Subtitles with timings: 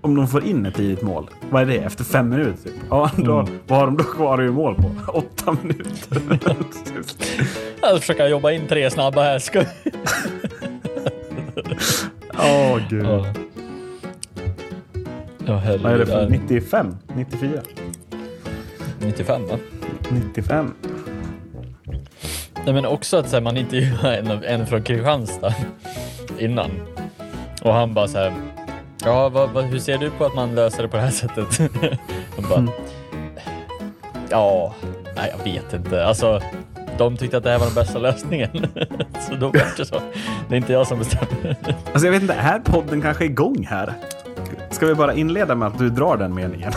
[0.00, 1.78] Om de får in ett tidigt mål, vad är det?
[1.78, 2.52] Efter fem minuter?
[2.64, 2.72] Typ.
[2.90, 3.58] Ja, då, Mm.
[3.66, 4.90] vad har de då kvar att göra mål på?
[5.18, 6.22] Åtta minuter.
[7.80, 9.38] Jag ska försöka jobba in tre snabba här.
[9.38, 9.64] Ska...
[12.38, 13.04] Åh gud.
[13.06, 13.26] Ja.
[15.46, 15.82] Ja, herregud.
[15.82, 16.96] Vad är det för Ja, 95?
[17.16, 17.60] 94?
[19.00, 19.58] 95 va?
[20.10, 20.74] 95?
[22.64, 25.54] Nej, men också att så här, man intervjuade en, en från Kristianstad
[26.38, 26.70] innan.
[27.62, 28.32] Och han bara så här.
[29.04, 31.58] Ja, vad, vad, hur ser du på att man löser det på det här sättet?
[32.36, 32.72] Han bara.
[34.30, 34.74] Ja,
[35.16, 36.06] nej, jag vet inte.
[36.06, 36.40] Alltså,
[36.98, 38.50] de tyckte att det här var den bästa lösningen.
[39.28, 40.00] så då blev det så.
[40.48, 41.56] Det är inte jag som bestämmer.
[41.92, 43.92] Alltså jag vet inte, är podden kanske igång här?
[44.70, 46.72] Ska vi bara inleda med att du drar den meningen?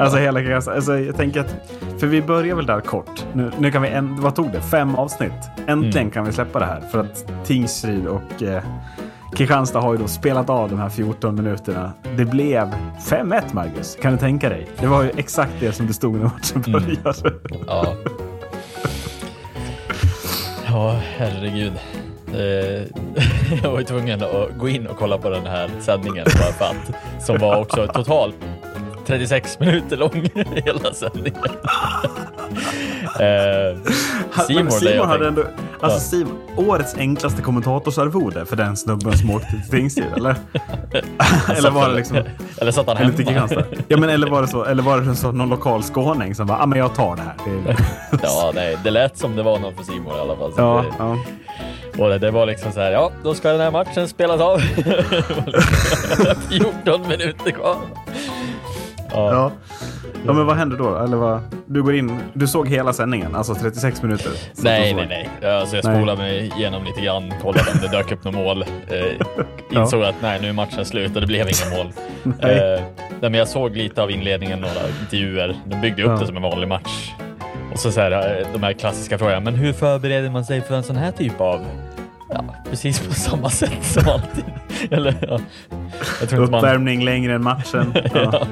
[0.00, 1.54] Alltså hela alltså jag tänker att,
[1.98, 3.24] för vi börjar väl där kort.
[3.32, 4.60] Nu, nu kan vi, en, vad tog det?
[4.60, 5.32] Fem avsnitt.
[5.66, 6.10] Äntligen Mm.
[6.10, 6.80] kan vi släppa det här.
[6.80, 8.62] För att Tingsryd och eh,
[9.36, 11.92] Kristianstad har ju då spelat av de här 14 minuterna.
[12.16, 12.74] Det blev
[13.08, 13.98] 5-1 Marcus.
[14.02, 14.66] Kan du tänka dig?
[14.80, 16.72] Det var ju exakt det som det stod när matchen Mm.
[16.72, 17.32] började.
[17.66, 17.94] Ja.
[20.66, 21.72] Ja, herregud.
[22.34, 22.82] Eh,
[23.62, 26.64] jag var ju tvungen att gå in och kolla på den här sändningen bara för
[26.64, 27.22] att.
[27.26, 28.36] Som var också totalt
[29.06, 30.30] 36 minuter lång,
[30.64, 31.42] hela sändningen.
[33.20, 33.92] Eh,
[34.46, 35.44] Simon, hade ändå,
[35.80, 36.00] alltså.
[36.00, 40.36] Simon, årets enklaste kommentatorsarvode för den snubben som åkte till Tingsryd, eller?
[41.58, 42.18] eller var det liksom...
[42.60, 43.12] Eller satt han hemma?
[43.88, 44.64] Ja, men eller var det så?
[44.64, 47.34] Eller var det så någon lokal skåning som bara, ah, men jag tar det här.
[47.44, 47.76] Det,
[48.22, 50.52] Ja, nej, det lät som det var någon för Simon i alla fall.
[50.56, 51.18] Ja, det, ja.
[51.98, 54.58] Och det, det var liksom så här, ja, då ska den här matchen spelas av.
[56.50, 57.76] 14 minuter kvar.
[59.12, 59.52] Ja, ja.
[60.26, 60.96] Ja, men vad hände då?
[60.96, 61.40] Eller vad?
[61.66, 64.32] Du går in, du såg hela sändningen, alltså 36 minuter?
[64.56, 65.06] Nej, nej,
[65.40, 65.50] nej.
[65.52, 65.96] Alltså jag Nej.
[65.96, 68.64] spolade mig igenom lite grann, kollade om det dök upp något mål.
[68.88, 69.26] Eh,
[69.80, 71.92] insåg att nej, nu är matchen slut och det blev inga mål.
[72.42, 72.74] Nej.
[72.74, 72.80] Eh,
[73.20, 75.56] men jag såg lite av inledningen, några intervjuer.
[75.64, 76.16] De byggde upp Ja.
[76.16, 77.10] det som en vanlig match.
[77.72, 79.40] Och så, så här, eh, de här klassiska frågorna.
[79.40, 81.60] Men hur förbereder man sig för en sån här typ av...
[82.30, 84.44] Ja, precis på samma sätt som alltid.
[84.90, 85.38] Eller, ja.
[86.22, 86.54] Inte man...
[86.54, 87.94] Uppvärmning längre än matchen.
[88.14, 88.30] Ja.
[88.32, 88.46] Ja.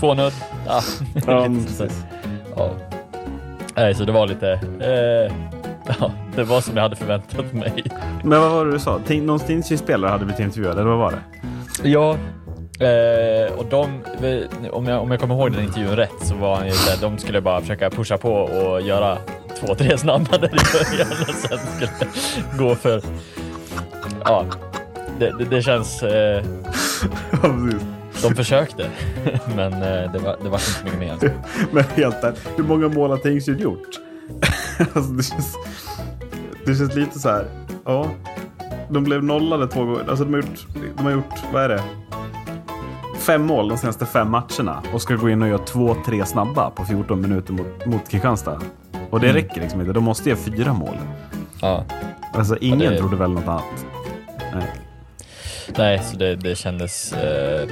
[0.00, 0.32] Två nudd.
[0.66, 0.82] Ja.
[1.66, 2.04] Precis.
[2.56, 2.70] ja.
[3.76, 4.52] Nej, så det var lite...
[4.80, 5.32] Eh,
[6.00, 7.84] ja, det var som jag hade förväntat mig.
[8.24, 9.00] Men vad var det du sa?
[9.08, 11.88] Någon Tingsryd-spelare hade blivit intervjuad, eller vad var det?
[11.88, 12.16] Ja,
[12.86, 14.00] eh, och de,
[14.72, 17.18] om jag, om jag kommer ihåg den intervjun rätt så var han ju såhär, de
[17.18, 19.18] skulle bara försöka pusha på och göra
[19.60, 21.90] två, tre snabba där i början och sen skulle
[22.58, 23.02] gå för...
[24.24, 24.44] Ja,
[25.18, 26.02] det, det, det känns...
[26.02, 26.44] Eh.
[28.28, 28.86] De försökte,
[29.56, 31.32] men eh, det var, det var inte mycket mer.
[31.72, 33.88] Men helt ärligt, hur många mål har Tingsryd gjort?
[34.78, 35.56] alltså, det, känns,
[36.66, 37.46] det känns lite så här,
[37.84, 38.06] ja.
[38.88, 40.04] De blev nollade två gånger.
[40.08, 41.82] Alltså, de, har gjort, de har gjort, vad är det?
[43.18, 46.70] Fem mål de senaste fem matcherna och ska gå in och göra två, tre snabba
[46.70, 48.60] på 14 minuter mot, mot Kristianstad.
[49.10, 49.42] Och det Mm.
[49.42, 49.92] räcker liksom inte.
[49.92, 50.96] De måste göra fyra mål.
[51.60, 51.84] Ja.
[52.32, 53.64] Alltså ingen det- trodde väl något annat.
[54.54, 54.66] Nej.
[55.78, 57.12] Nej, så det, det kändes...
[57.12, 57.68] Eh,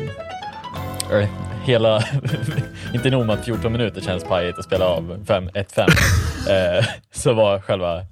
[1.20, 1.28] eh,
[1.64, 2.02] hela...
[2.94, 5.80] inte nog med att 14 minuter känns pajigt att spela av 5-1-5.
[6.78, 8.02] eh, så var själva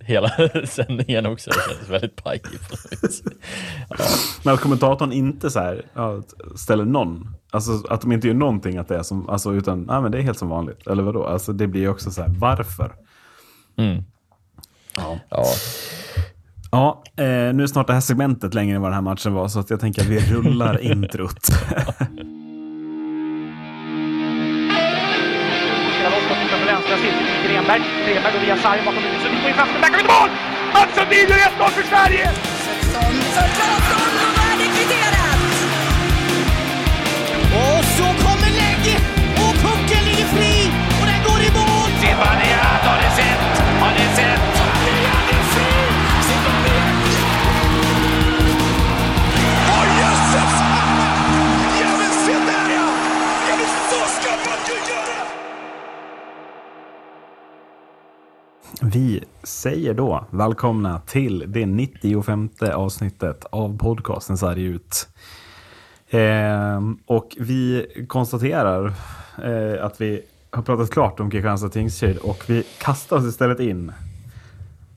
[0.00, 0.28] hela
[0.64, 2.42] sändningen också kändes väldigt pajig.
[3.88, 3.96] Ja,
[4.44, 6.22] Men att kommentatorn inte så här, ja,
[6.56, 10.02] ställer någon, alltså att de inte gör någonting att det är som, alltså utan, nej
[10.02, 10.86] men det är helt som vanligt.
[10.86, 11.26] Eller vadå?
[11.26, 12.92] Alltså det blir ju också så här, varför?
[13.78, 14.04] mm.
[14.96, 15.18] Ja.
[15.28, 15.44] ja.
[16.70, 19.48] Ja, eh, nu är snart det här segmentet längre än vad den här matchen var,
[19.48, 21.48] så att jag tänker att vi rullar introt.
[27.66, 28.32] Strömberg, till Grenberg.
[28.32, 29.22] Går via sarg bakom huvudet.
[29.22, 30.30] Sundin får in chansen, Där kan vi till mål!
[30.74, 32.30] Mats Sundin gör 1-0 för Sverige!
[37.54, 38.35] Och så kommer
[58.82, 65.08] Vi säger då välkomna till det 95 avsnittet av podcasten Sarg ut.
[66.10, 68.92] Ehm, och vi konstaterar
[69.44, 73.92] eh, att vi har pratat klart om Kristianstad Tingsryd och vi kastar oss istället in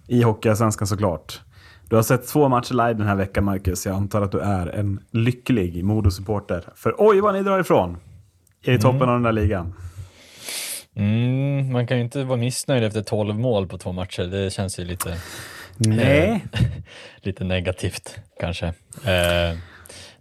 [0.07, 1.41] i Hockeyallsvenskan såklart.
[1.89, 3.85] Du har sett två matcher live den här veckan Marcus.
[3.85, 6.63] Jag antar att du är en lycklig Modo-supporter.
[6.75, 7.97] För oj vad ni drar ifrån!
[8.61, 9.73] I toppen av den där ligan.
[10.95, 14.23] Mm, man kan ju inte vara missnöjd efter 12 mål på två matcher.
[14.23, 15.17] Det känns ju lite...
[15.77, 16.45] Nej.
[17.21, 18.67] lite negativt kanske.
[19.05, 19.57] Eh,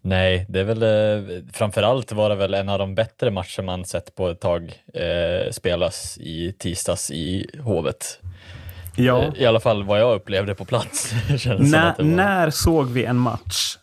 [0.01, 3.85] nej, det är väl eh, framförallt var det väl en av de bättre matcher man
[3.85, 8.21] sett på ett tag eh, spelas i tisdags i Hovet.
[8.97, 9.23] Ja.
[9.23, 11.13] Eh, I alla fall vad jag upplevde på plats.
[11.59, 13.77] När, när såg vi en match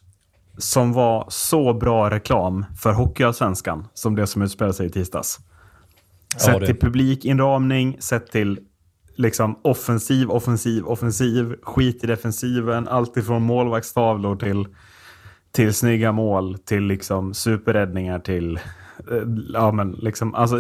[0.58, 5.40] som var så bra reklam för Hockeyallsvenskan som det som utspelade sig i tisdags?
[6.38, 8.60] Sett Ja, det- till publikinramning, sett till
[9.16, 14.68] liksom offensiv, offensiv, offensiv, skit i defensiven, allt ifrån målvaktstavlor till,
[15.51, 18.56] till snygga mål, till liksom superräddningar, till...
[19.12, 19.18] eh,
[19.54, 20.56] Ja, men liksom, alltså,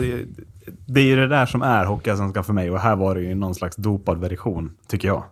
[0.87, 3.35] det är ju det där som är Hockeyallsvenskan för mig och här var det ju
[3.35, 5.23] någon slags dopad version, tycker jag.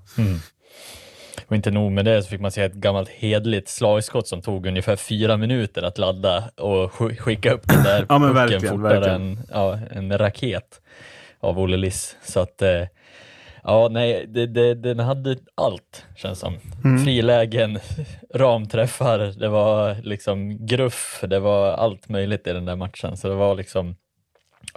[1.47, 4.65] Och inte nog med det så fick man se ett gammalt hedligt slagskott som tog
[4.65, 8.93] ungefär fyra minuter att ladda och sk- skicka upp den där Ja, pucken verkligen, fortare
[8.93, 9.21] verkligen.
[9.21, 10.81] än ja, en raket
[11.39, 12.17] av Olle Liss.
[12.23, 12.87] Så att, eh,
[13.63, 16.57] ja nej, det, det, den hade allt känns som.
[16.83, 17.03] Mm.
[17.03, 17.79] Frilägen,
[18.33, 23.17] ramträffar, det var liksom gruff, det var allt möjligt i den där matchen.
[23.17, 23.95] Så det var liksom,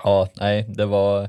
[0.05, 1.29] ja nej, det var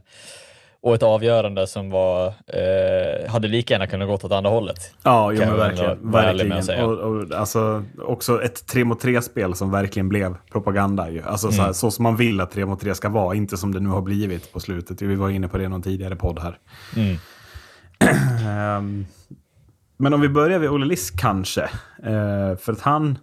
[0.81, 4.94] och ett avgörande som var, eh, hade lika gärna kunnat gått åt andra hållet.
[5.03, 6.12] Ja, jo, men verkligen.
[6.12, 6.85] verkligen.
[6.85, 11.09] Och, och, alltså, också ett 3 mot 3-spel som verkligen blev propaganda.
[11.09, 11.21] Ju.
[11.24, 13.74] Alltså, så, här, så som man vill att 3 mot 3 ska vara, inte som
[13.74, 15.01] det nu har blivit på slutet.
[15.01, 16.57] Vi var inne på det i någon tidigare podd här.
[16.95, 17.18] Mm.
[18.47, 19.06] Ehm,
[19.97, 21.62] men om vi börjar vid Olle Liss kanske.
[22.03, 23.18] Eh, för att han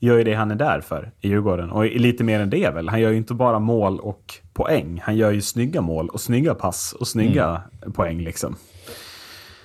[0.00, 1.70] gör ju det han är där för i Djurgården.
[1.70, 2.88] Och lite mer än det väl.
[2.88, 5.00] Han gör ju inte bara mål och poäng.
[5.04, 7.62] Han gör ju snygga mål och snygga pass och snygga
[7.94, 8.56] poäng liksom.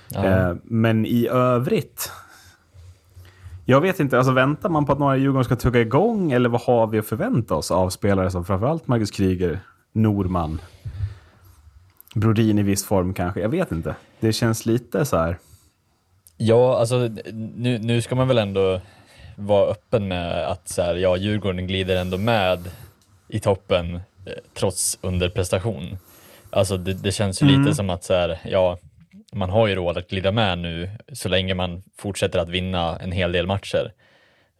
[0.08, 0.24] Ja.
[0.24, 2.12] Eh, men i övrigt.
[3.64, 6.48] Jag vet inte, alltså väntar man på att några i Djurgården ska tugga igång eller
[6.48, 9.60] vad har vi att förvänta oss av spelare som framförallt Marcus Kryger,
[9.92, 10.60] Norman,
[12.14, 13.40] Brodin i viss form kanske?
[13.40, 13.94] Jag vet inte.
[14.20, 15.38] Det känns lite så här.
[16.36, 18.80] Ja, alltså nu, nu ska man väl ändå
[19.36, 22.70] vara öppen med att så här, ja, Djurgården glider ändå med
[23.28, 24.00] i toppen
[24.54, 25.98] trots underprestation.
[26.50, 28.78] Alltså det, det känns ju lite som att så här, ja,
[29.32, 33.12] man har ju råd att glida med nu så länge man fortsätter att vinna en
[33.12, 33.92] hel del matcher.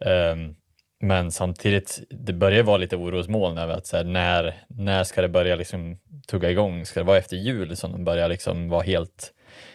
[0.05, 0.55] Ehm,
[1.01, 5.29] men samtidigt, det börjar vara lite orosmoln över att så här, när, när ska det
[5.29, 6.85] börja liksom tugga igång?
[6.85, 9.33] Ska det vara efter jul som de börjar liksom vara helt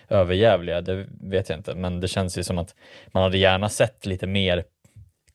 [0.09, 0.81] överjävliga?
[0.81, 2.75] Det vet jag inte, men det känns ju som att
[3.07, 4.65] man hade gärna sett lite mer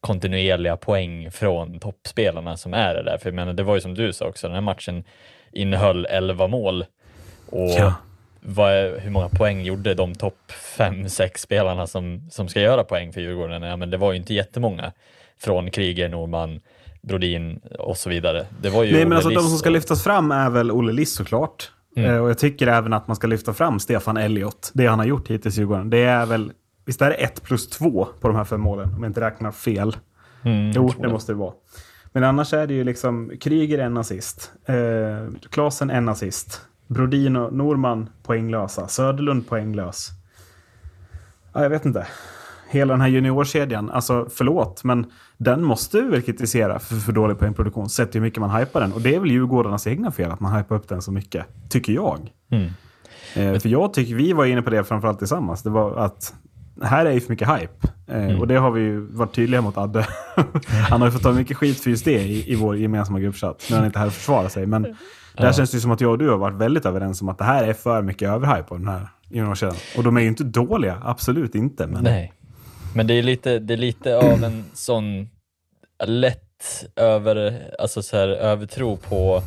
[0.02, 3.18] kontinuerliga poäng från toppspelarna som är det där.
[3.18, 5.04] För jag menar, det var ju som du sa också, den här matchen
[5.52, 6.86] innehöll 11 mål.
[7.50, 7.94] Och Ja.
[8.42, 13.22] vad hur många poäng gjorde de topp 5-6 spelarna som, som ska göra poäng för
[13.22, 13.62] Djurgården?
[13.62, 14.92] Ja, men det var ju inte jättemånga
[15.40, 16.60] från Kryger, Norman,
[17.02, 18.46] Brodin och så vidare.
[18.62, 20.92] Det var ju Nej, men Olle alltså de som ska lyftas fram är väl Olle
[20.94, 21.72] Liss såklart.
[21.96, 22.12] Mm.
[22.14, 24.72] Eh, och jag tycker även att man ska lyfta fram Stefan Elliott.
[24.74, 25.90] Det han har gjort hittills i Djurgården.
[25.90, 26.52] Det är väl,
[26.90, 28.94] visst är det 1 plus 2 på de här fem målen?
[28.96, 29.98] Om jag inte räknar fel.
[30.44, 31.54] Mm, Jo, det måste det vara.
[32.12, 34.52] Men annars är det ju liksom Kryger en assist.
[34.66, 34.76] Eh,
[35.50, 36.62] Klasen en assist.
[36.88, 38.88] Brodin och Norman poänglösa.
[38.88, 40.10] Söderlund poänglös.
[41.54, 42.08] Ja, jag vet inte.
[42.70, 47.40] Hela den här juniorkedjan, alltså förlåt, men den måste vi väl kritisera för för dålig
[47.40, 47.90] poängproduktion.
[47.90, 48.94] Sett hur mycket man hypar den.
[48.94, 51.46] Och det är väl Djurgårdarnas egna fel att man hypar upp den så mycket.
[51.70, 52.32] Tycker jag.
[52.52, 52.70] Mm.
[53.36, 55.64] Eh, för jag tycker, vi var inne på det framförallt tillsammans.
[55.64, 56.34] Det var att
[56.84, 57.88] här är ju för mycket hype.
[58.08, 60.08] Eh, Och det har vi ju varit tydliga mot Adde.
[60.90, 63.66] han har ju fått ta mycket skit för just det i, i vår gemensamma gruppchatt.
[63.70, 64.66] Nu är han inte här att försvara sig.
[64.66, 64.96] Men
[65.38, 67.38] där känns det ju som att jag och du har varit väldigt överens om att
[67.38, 69.76] det här är för mycket överhype på den här juniorkedjan.
[69.98, 71.88] Och de är ju inte dåliga, absolut inte.
[71.88, 72.34] Men Nej,
[72.96, 75.30] men det är lite, det är lite av en sån
[76.06, 79.42] lätt över, alltså så här, övertro på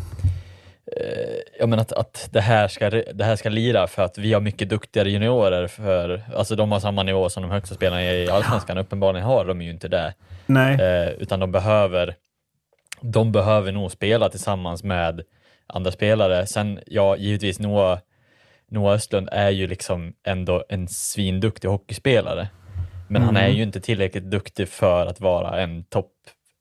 [1.59, 4.41] ja, men att, att det, här ska, det här ska lira för att vi har
[4.41, 5.67] mycket duktigare juniorer.
[5.67, 8.79] För, alltså de har samma nivå som de högsta spelarna i Allsvenskan.
[8.79, 10.15] Uppenbarligen har de ju inte det.
[10.47, 10.81] nej.
[10.81, 12.15] Eh, utan de behöver,
[13.01, 15.23] de behöver nog spela tillsammans med
[15.67, 16.47] andra spelare.
[16.47, 17.99] Sen, ja, givetvis Noah,
[18.71, 22.49] Noah Östlund är ju liksom ändå en svinduktig hockeyspelare.
[23.09, 26.13] Men han är ju inte tillräckligt duktig för att vara en topp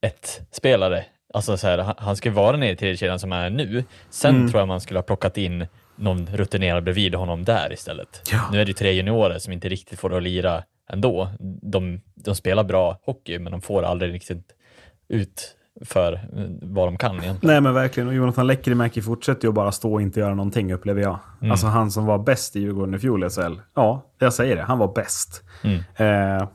[0.06, 1.06] 1-spelare.
[1.34, 3.84] Alltså så här, han- ska vara nere i tredje kedjan som är nu.
[4.10, 8.22] Sen tror jag man skulle ha plockat in någon rutinerad bredvid honom där istället.
[8.32, 8.40] Ja.
[8.52, 11.30] Nu är det ju tre juniorer som inte riktigt får det att lira ändå.
[11.62, 14.46] De, de spelar bra hockey, men de får aldrig riktigt
[15.08, 16.20] ut för eh,
[16.62, 17.54] vad de kan egentligen.
[17.54, 18.08] Nej men verkligen.
[18.10, 21.20] Och Jonathan Lekkerimäki fortsätter ju att bara stå och inte göra någonting upplever jag.
[21.42, 21.52] Mm.
[21.52, 23.54] Alltså han som var bäst i Djurgården i fjol i SHL.
[23.76, 24.62] Ja, jag säger det.
[24.62, 25.44] Han var bäst.
[25.64, 25.80] Mm.
[25.96, 26.48] Eh,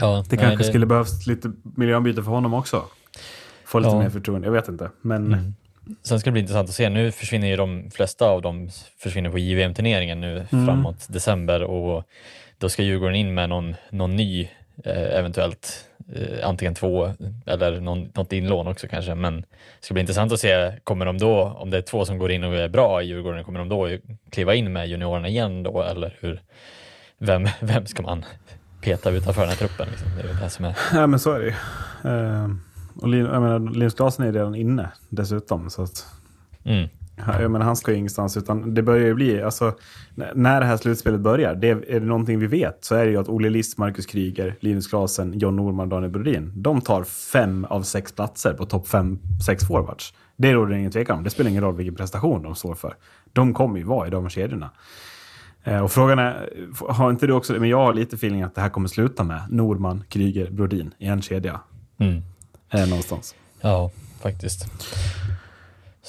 [0.00, 2.84] Ja, det nej, kanske skulle behövas lite miljöombyte för honom också.
[3.64, 3.98] Få lite Ja.
[3.98, 4.46] mer förtroende.
[4.46, 4.90] Jag vet inte.
[5.02, 5.54] Men Mm.
[6.02, 6.88] sen ska det bli intressant att se.
[6.88, 12.04] Nu försvinner ju de flesta av dem försvinner på JVM-turneringen nu framåt december och
[12.58, 14.48] då ska Djurgården in med någon, någon ny,
[14.84, 17.12] eh, eventuellt eh, antingen två
[17.46, 19.14] eller någon, något inlån också kanske.
[19.14, 19.46] Men det
[19.80, 22.44] ska bli intressant att se, kommer de då, om det är två som går in
[22.44, 23.88] och är bra i Djurgården, kommer de då
[24.30, 26.40] kliva in med juniorerna igen då eller hur?
[27.18, 28.24] Vem, vem ska man
[28.80, 29.88] peta utanför den här truppen?
[29.90, 30.08] Liksom?
[30.16, 30.76] Det är det som är...
[30.94, 31.54] Ja, men så är det ju.
[32.10, 32.48] Eh,
[32.94, 35.70] och Lin, jag menar, Linus Klasen är redan inne dessutom.
[35.70, 36.06] Så att,
[36.64, 36.88] Mm.
[37.26, 39.42] Ja, Jag menar, han ska ju ingenstans, utan det börjar ju bli...
[39.42, 39.72] Alltså,
[40.34, 43.16] när det här slutspelet börjar, det är, det någonting vi vet så är det ju
[43.16, 47.64] att Olle Liss, Marcus Kryger, Linus Klasen, John Norman och Daniel Brodin, de tar fem
[47.64, 50.14] av sex platser på topp fem, sex forwards.
[50.36, 51.24] Det råder det ingen tvekan om.
[51.24, 52.94] Det spelar ingen roll vilken prestation de står för.
[53.32, 54.70] De kommer ju vara i de kedjorna.
[55.64, 56.48] Eh, Och frågan är,
[56.88, 59.40] har inte du också, men jag har lite feeling att det här kommer sluta med
[59.50, 61.60] Norman, Kryger, Brodin i en kedja.
[61.98, 62.22] Mm.
[62.72, 63.34] Eh, någonstans.
[63.60, 63.90] Ja,
[64.20, 64.66] faktiskt.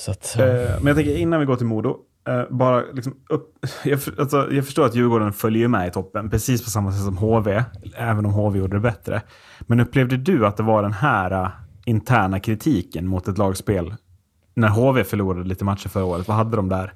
[0.08, 0.40] Att.
[0.40, 0.46] Eh,
[0.78, 4.66] men jag tänker innan vi går till Modo, eh, bara liksom upp, jag, alltså, jag
[4.66, 7.64] förstår att Djurgården följer med i toppen, precis på samma sätt som HV,
[7.98, 9.22] även om HV gjorde det bättre.
[9.60, 11.52] Men upplevde du att det var den här
[11.86, 13.96] interna kritiken mot ett lagspel
[14.54, 16.28] när HV förlorade lite matcher förra året?
[16.28, 16.94] Vad hade de där?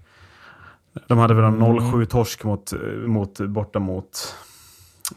[1.07, 2.73] De hade väl en 0-7 torsk mot,
[3.05, 4.35] mot, borta mot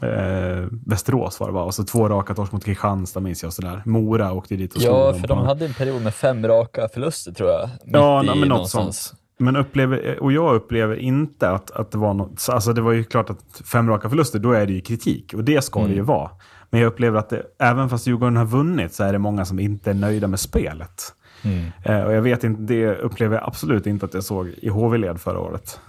[0.01, 1.63] eh, Västerås var det va?
[1.63, 3.53] Och så två raka torsk mot Kristianstad minns jag.
[3.53, 3.81] Sådär.
[3.85, 7.31] Mora åkte dit och slog ja, för de hade en period med fem raka förluster
[7.31, 7.69] tror jag.
[7.83, 9.13] Ja, nej, men något sånt.
[9.41, 12.39] Men upplever, och jag upplever inte att, att det var något...
[12.39, 15.33] så Alltså det var ju klart att fem raka förluster, då är det ju kritik.
[15.33, 16.29] Och det ska det ju vara.
[16.69, 19.59] Men jag upplever att det, även fast Djurgården har vunnit så är det många som
[19.59, 21.13] inte är nöjda med spelet.
[21.45, 21.71] Mm.
[21.83, 25.21] Eh, och jag vet inte, det upplever jag absolut inte att jag såg i HV-led
[25.21, 25.79] förra året.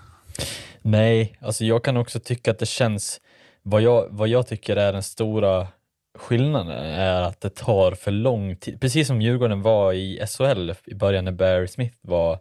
[0.83, 3.21] Nej, alltså jag kan också tycka att det känns,
[3.63, 5.67] vad jag, vad jag tycker är den stora
[6.19, 8.81] skillnaden är att det tar för lång tid.
[8.81, 12.39] Precis som Djurgården var i SHL i början när Barry Smith var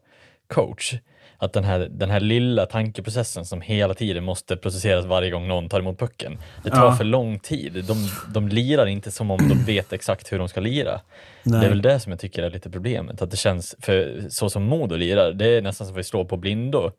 [0.47, 0.93] coach.
[1.41, 5.69] Att den här, den här lilla tankeprocessen som hela tiden måste processeras varje gång någon
[5.69, 6.37] tar emot pucken.
[6.63, 6.95] Det tar Ja.
[6.95, 7.83] för lång tid.
[7.87, 10.99] De, de lirar inte som om de vet exakt hur de ska lira.
[11.43, 11.59] Nej.
[11.59, 13.21] Det är väl det som jag tycker är lite problemet.
[13.21, 16.25] Att det känns, för så som Modo lirar, det är nästan som att vi slår
[16.25, 16.91] på blindo.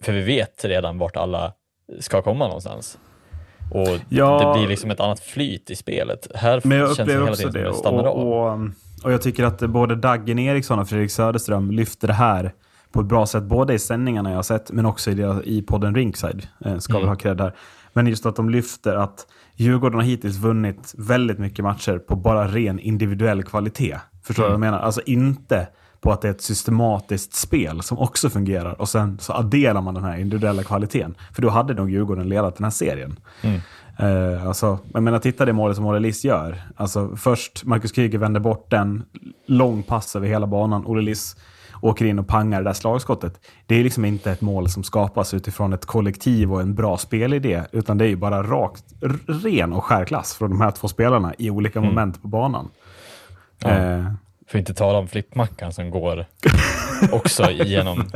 [0.00, 1.52] För vi vet redan vart alla
[2.00, 2.98] ska komma någonstans.
[3.70, 4.52] Och Ja.
[4.54, 6.26] det blir liksom ett annat flyt i spelet.
[6.34, 7.68] Här Men jag känns det hela tiden som det.
[7.68, 8.16] att det stannar av.
[8.18, 8.60] Och, och,
[9.04, 12.52] och jag tycker att både Daggen Eriksson och Fredrik Söderström lyfter det här
[12.94, 13.42] på ett bra sätt.
[13.44, 16.48] Både i sändningarna jag har sett, men också i, deras- i podden Ringside.
[16.64, 17.54] Eh, ska väl ha cred här.
[17.92, 22.48] Men just att de lyfter att Djurgården har hittills vunnit väldigt mycket matcher på bara
[22.48, 23.96] ren individuell kvalitet.
[24.22, 24.78] Förstår du vad jag menar?
[24.78, 25.68] Alltså inte
[26.00, 29.94] på att det är ett systematiskt spel som också fungerar och sen så adderar man
[29.94, 31.14] den här individuella kvaliteten.
[31.32, 33.16] För då hade nog Djurgården ledat den här serien.
[33.98, 36.62] Eh, alltså, jag menar, titta det målet som Olle Liss gör.
[36.76, 39.02] Alltså, först Marcus Kryger vänder bort den,
[39.46, 40.86] lång pass över hela banan.
[40.86, 41.36] Olle Liss
[41.84, 43.40] åker in och pangar det där slagskottet.
[43.66, 47.62] Det är liksom inte ett mål som skapas utifrån ett kollektiv och en bra spelidé,
[47.72, 48.84] utan det är ju bara rakt,
[49.26, 52.68] ren och skär klass från de här två spelarna i olika moment på banan.
[53.58, 53.68] Ja.
[53.70, 54.04] Eh,
[54.48, 56.26] För att inte tala om flippmackan som går
[57.12, 58.00] också genom...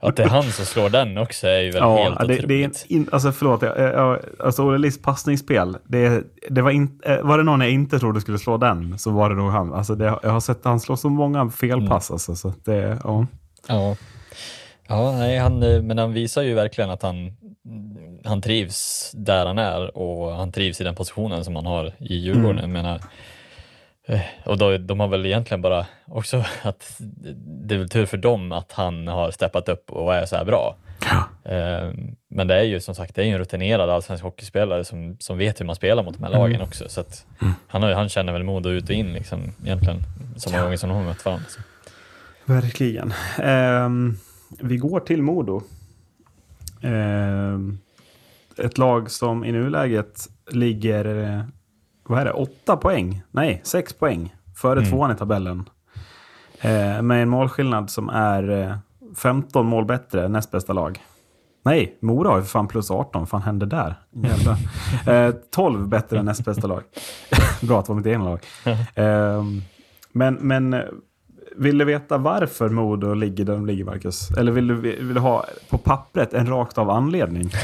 [0.00, 2.48] Att det är han som slår den också är ju väl Ja, helt det, otroligt.
[2.48, 7.00] det är in, alltså förlåt, jag, jag, alltså Olle Liss passningsspel, det, det var, in,
[7.04, 9.72] eh, var det någon jag inte trodde skulle slå den så var det nog han.
[9.72, 12.10] Alltså det, jag har sett han slå så många felpass.
[12.10, 13.26] Alltså, så det, ja.
[13.68, 13.96] Ja,
[14.88, 17.32] ja nej, han, eh, men han visar ju verkligen att han,
[18.24, 22.16] han trivs där han är och han trivs i den positionen som han har i
[22.16, 22.58] Djurgården.
[22.58, 23.00] Jag menar,
[24.44, 26.96] och då, de har väl egentligen bara också att
[27.66, 30.44] det är väl tur för dem att han har steppat upp och är så här
[30.44, 30.76] bra.
[31.44, 31.90] Eh,
[32.28, 35.38] Men det är ju som sagt det är ju en rutinerad allsvensk hockeyspelare som, som
[35.38, 36.88] vet hur man spelar mot de här lagen också.
[36.88, 37.26] Så att
[37.68, 40.02] han, har, ju- han känner väl Modo ut och in liksom, egentligen,
[40.36, 41.46] så många gånger som de har mött varandra.
[41.48, 41.60] Så.
[42.44, 43.12] Verkligen.
[43.42, 44.16] Ehm,
[44.60, 45.62] vi går till Modo.
[46.82, 47.78] Ehm,
[48.58, 51.40] ett lag som i nuläget ligger, eh,
[52.08, 53.22] vad är det, åtta poäng?
[53.30, 55.68] Nej, sex poäng före tvåan i tabellen.
[56.60, 58.76] Eh, med en målskillnad som är eh,
[59.16, 61.00] 15 mål bättre näst bästa lag.
[61.64, 63.20] Nej, Mora har ju för fan plus 18.
[63.20, 63.94] Vad fan hände där?
[64.10, 64.56] Jävlar.
[65.06, 66.82] Eh, 12 bättre än näst bästa lag.
[67.62, 68.40] Bra att det var mitt egna lag.
[68.94, 69.62] Ehm,
[70.12, 70.80] men, men eh,
[71.58, 74.30] vill du veta varför Modo ligger där de ligger, Marcus?
[74.30, 77.50] Eller vill du, vill du ha på pappret en rakt av anledning?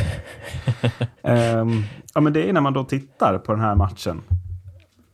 [1.22, 1.82] Ehm,
[2.14, 4.22] ja, men det är när man då tittar på den här matchen,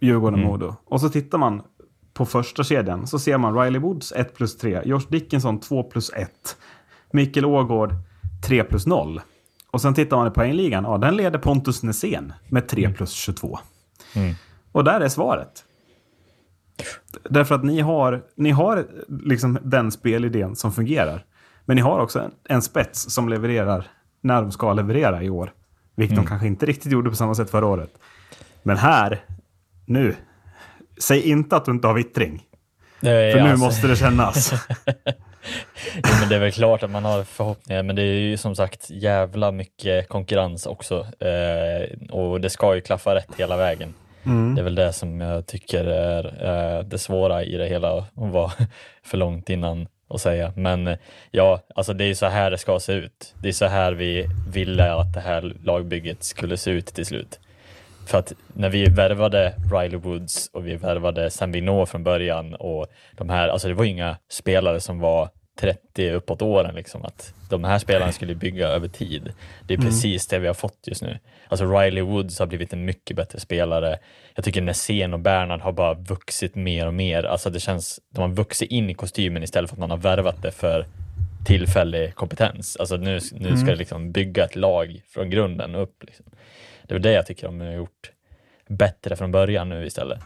[0.00, 1.62] Djurgården-Modo, och så tittar man
[2.14, 6.10] på första kedjan, så ser man Riley Woods 1 plus 3, Josh Dickinson 2 plus
[6.10, 6.30] 1,
[7.12, 7.94] Mikael Ågård
[8.46, 9.20] 3 plus 0.
[9.70, 13.58] Och sen tittar man i poängligan, ja, den leder Pontus Nässén med 3 plus 22.
[14.14, 14.34] Mm.
[14.72, 15.64] Och där är svaret.
[17.30, 21.24] Därför att ni har, ni har liksom den spelidén som fungerar.
[21.64, 23.86] Men ni har också en, en spets som levererar
[24.20, 25.52] när de ska leverera i år.
[25.96, 26.24] Vilket Mm.
[26.24, 27.90] de kanske inte riktigt gjorde på samma sätt förra året.
[28.62, 29.24] Men här,
[29.86, 30.14] nu,
[31.00, 32.42] säg inte att du inte har vittring.
[33.00, 34.52] Är För nu alltså- måste det kännas.
[35.94, 38.56] Jo, men det är väl klart att man har förhoppningar, men det är ju som
[38.56, 41.06] sagt jävla mycket konkurrens också.
[41.20, 43.94] Eh, och det ska ju klaffa rätt hela vägen.
[44.26, 44.54] Mm.
[44.54, 48.06] Det är väl det som jag tycker är eh, det svåra i det hela att
[48.14, 48.52] vara
[49.02, 50.52] för långt innan att säga.
[50.56, 50.98] Men eh,
[51.30, 53.34] ja, alltså det är ju så här det ska se ut.
[53.42, 57.40] Det är så här vi ville att det här lagbygget skulle se ut till slut.
[58.06, 62.86] För att när vi värvade Riley Woods och vi värvade Sam Vinot från början och
[63.16, 65.28] de här, alltså det var ju inga spelare som var
[65.60, 69.32] 30 uppåt åren liksom, att de här spelarna skulle bygga över tid.
[69.66, 71.18] Det är precis det vi har fått just nu.
[71.48, 73.98] Alltså Riley Woods har blivit en mycket bättre spelare.
[74.34, 77.22] Jag tycker Nässén och Bernhard har bara vuxit mer och mer.
[77.22, 80.42] Alltså det känns, de har vuxit in i kostymen istället för att man har värvat
[80.42, 80.86] det för
[81.46, 82.76] tillfällig kompetens.
[82.76, 86.02] Alltså nu, nu ska det liksom bygga ett lag från grunden upp.
[86.06, 86.26] Liksom.
[86.86, 88.10] Det är det jag tycker de har gjort
[88.68, 90.20] bättre från början nu istället.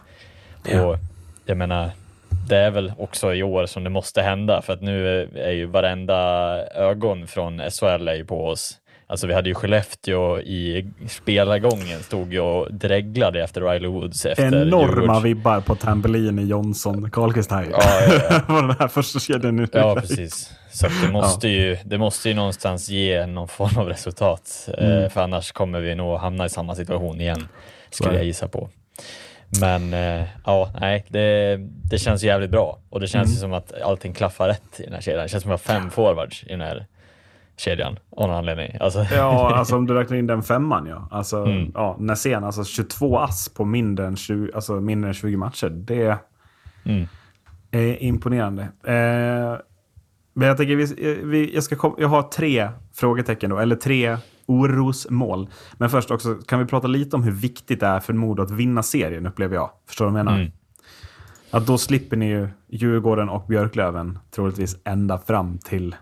[0.63, 0.97] Och
[1.45, 1.91] jag menar,
[2.47, 5.65] det är väl också i år som det måste hända för att nu är ju
[5.65, 6.15] varenda
[6.75, 8.79] ögon från SHL på oss.
[9.07, 14.47] Alltså vi hade ju Skellefteå i spelargången, stod ju och dreglade efter Riley Woods efter
[14.47, 17.67] Enorma Djurgårds- vibbar på Tambellini, Jonsson, Karlqvist här.
[17.71, 18.61] Ja, ja, ja.
[18.61, 19.67] Den här första kedjan.
[19.73, 20.51] Ja, precis.
[20.71, 24.69] Så det, måste ju, det måste ju någonstans ge någon form av resultat.
[24.77, 27.47] Eh, för annars kommer vi nog hamna i samma situation igen,
[27.89, 28.69] skulle jag gissa på.
[29.61, 31.57] Men eh, ja, nej, det,
[31.89, 32.79] det känns jävligt bra.
[32.89, 35.23] Och det känns ju som att allting klaffar rätt i den här kedjan.
[35.23, 36.85] Det känns som att vi har fem forwards i den här
[37.57, 38.77] kedjan, av någon anledning.
[38.79, 41.07] Alltså, Ja, alltså om du räknar in den femman ja.
[41.11, 41.71] Alltså, Mm.
[41.75, 45.69] ja Nässén, alltså 22 ass på mindre än 20, alltså mindre än 20 matcher.
[45.69, 46.17] Det
[46.85, 47.07] Mm.
[47.71, 48.61] är imponerande.
[48.63, 49.57] Eh,
[50.33, 54.17] men jag tänker, vi, vi, jag, ska kom, jag har tre frågetecken då, eller tre
[54.61, 55.49] orosmål.
[55.73, 58.51] Men först också, kan vi prata lite om hur viktigt det är för Modo att
[58.51, 59.69] vinna serien, upplever jag.
[59.87, 60.39] Förstår du vad jag menar?
[60.39, 60.51] Mm.
[61.51, 65.95] Att då slipper ni ju Djurgården och Björklöven troligtvis ända fram till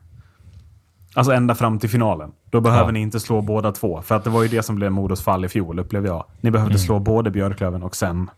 [1.15, 2.31] Alltså ända fram till finalen.
[2.49, 2.91] Då behöver Ja.
[2.91, 4.01] ni inte slå båda två.
[4.01, 6.25] För att det var ju det som blev Modos fall i fjol, upplever jag.
[6.41, 8.29] Ni behövde slå både Björklöven och sen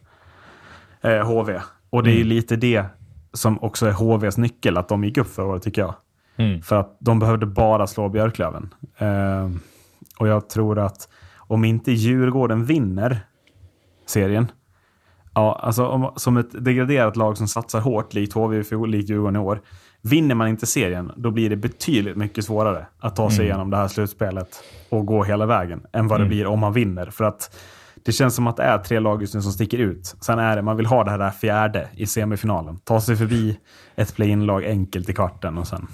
[1.01, 1.61] eh, HV.
[1.89, 2.85] Och det är ju lite det
[3.33, 5.95] som också är HVs nyckel, att de gick upp förra året, tycker jag.
[6.35, 6.61] Mm.
[6.61, 8.73] För att de behövde bara slå Björklöven.
[8.97, 9.49] Eh,
[10.19, 13.19] och jag tror att om inte Djurgården vinner
[14.05, 14.51] serien,
[15.33, 19.35] ja, alltså om, som ett degraderat lag som satsar hårt, likt HV fjol, likt Djurgården
[19.35, 19.61] i år,
[20.01, 23.77] vinner man inte serien, då blir det betydligt mycket svårare att ta sig igenom det
[23.77, 27.05] här slutspelet och gå hela vägen än vad det blir om man vinner.
[27.05, 27.55] För att
[28.05, 30.15] det känns som att det är tre lag just nu som sticker ut.
[30.21, 32.77] Sen är det, man vill ha det här där fjärde i semifinalen.
[32.77, 33.59] Ta sig förbi
[33.95, 35.87] ett play-in-lag enkelt i kvarten och sen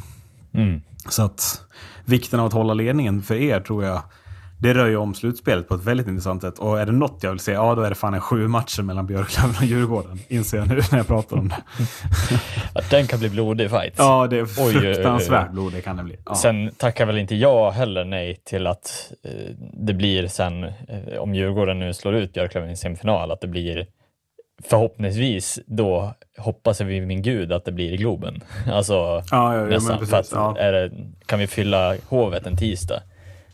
[0.53, 0.81] Mm.
[1.09, 1.61] Så att
[2.05, 4.01] vikten av att hålla ledningen för er tror jag,
[4.61, 6.59] det rör ju om slutspelet på ett väldigt intressant sätt.
[6.59, 8.81] Och är det något jag vill se, ja då är det fan en sju matcher
[8.81, 10.19] mellan Björklöven och Djurgården.
[10.27, 11.55] Inser jag nu när jag pratar om det.
[12.79, 13.93] Att den kan bli blodig fight.
[13.97, 14.73] Ja, det är oj.
[14.73, 16.17] fruktansvärt blod det kan det bli.
[16.25, 16.35] Ja.
[16.35, 19.31] Sen tackar väl inte jag heller nej till att eh,
[19.73, 23.87] det blir sen, eh, om Djurgården nu slår ut Björklöven i semifinal, att det blir
[24.63, 28.43] förhoppningsvis då hoppas vi min gud att det blir i Globen.
[28.71, 29.99] Alltså ja, ja, ja, nästan.
[29.99, 30.33] precis.
[30.33, 30.91] Att det,
[31.25, 33.01] kan vi fylla Hovet en tisdag,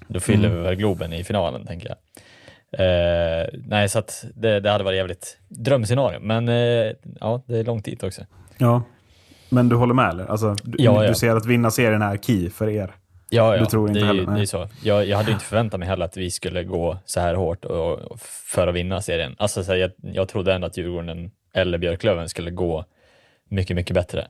[0.08, 0.58] då fyller Mm.
[0.58, 1.98] vi väl Globen i finalen tänker jag.
[2.78, 7.64] Eh, nej, så att det, det hade varit jävligt drömscenario, men eh, ja, det är
[7.64, 8.22] långt dit också.
[8.58, 8.84] ja.
[9.50, 10.26] Men du håller med eller?
[10.26, 12.92] Alltså, du, du ser att vinna serien är key för er.
[13.30, 13.60] Ja, ja.
[13.60, 14.36] Du tror inte det, heller, nej.
[14.36, 14.68] det är så.
[14.84, 18.00] Jag, jag hade inte förväntat mig heller att vi skulle gå så här hårt och,
[18.00, 19.36] och för att vinna serien.
[19.38, 22.86] Alltså, så här, jag, jag trodde ändå att Djurgården eller Björklöven skulle gå
[23.50, 24.28] mycket, mycket bättre.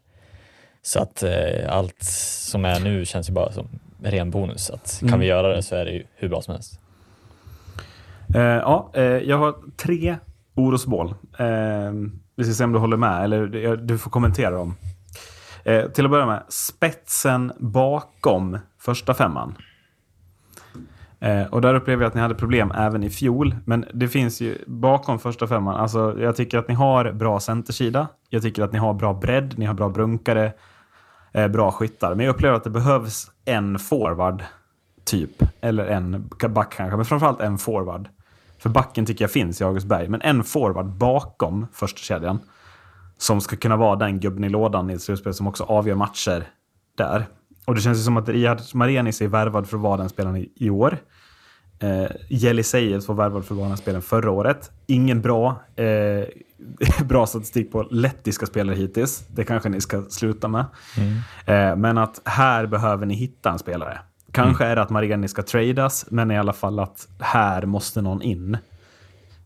[0.81, 1.33] Så att eh,
[1.69, 3.67] allt som är nu känns ju bara som
[4.03, 4.69] ren bonus.
[4.69, 5.19] Att kan Mm.
[5.19, 6.79] vi göra det så är det ju hur bra som helst.
[8.35, 10.15] Eh, ja, eh, jag har tre
[10.55, 11.15] orosmål.
[11.39, 11.91] Eh,
[12.35, 14.75] vi ska se om du håller med, eller du får kommentera dem.
[15.65, 19.55] Eh, till att börja med, spetsen bakom första femman.
[21.19, 23.55] Eh, och där upplever jag att ni hade problem även i fjol.
[23.65, 28.07] Men det finns ju bakom första femman, alltså jag tycker att ni har bra centersida.
[28.29, 30.53] Jag tycker att ni har bra bredd, ni har bra brunkare,
[31.31, 32.15] eh, bra skyttar.
[32.15, 34.43] Men jag upplever att det behövs en forward,
[35.05, 35.43] typ.
[35.61, 38.09] Eller en back kanske, men framförallt en forward.
[38.57, 40.07] För backen tycker jag finns i August Berg.
[40.07, 42.39] men en forward bakom första kedjan
[43.17, 46.43] som ska kunna vara den gubben i lådan i ett slutspel som också avgör matcher
[46.97, 47.25] där.
[47.65, 50.45] Och det känns ju som att Riyad Marenis är värvad för att vara den spelaren
[50.55, 50.97] i, år.
[51.79, 54.71] Eh, Jelisejevs var värvad för Ghana-spelen förra året.
[54.87, 56.25] Ingen bra, eh,
[57.05, 59.27] bra statistik på lettiska spelare hittills.
[59.27, 60.65] Det kanske ni ska sluta med.
[61.45, 63.99] Eh, men att här behöver ni hitta en spelare.
[64.31, 68.21] Kanske är det att Mariani ska tradas, men i alla fall att här måste någon
[68.21, 68.57] in.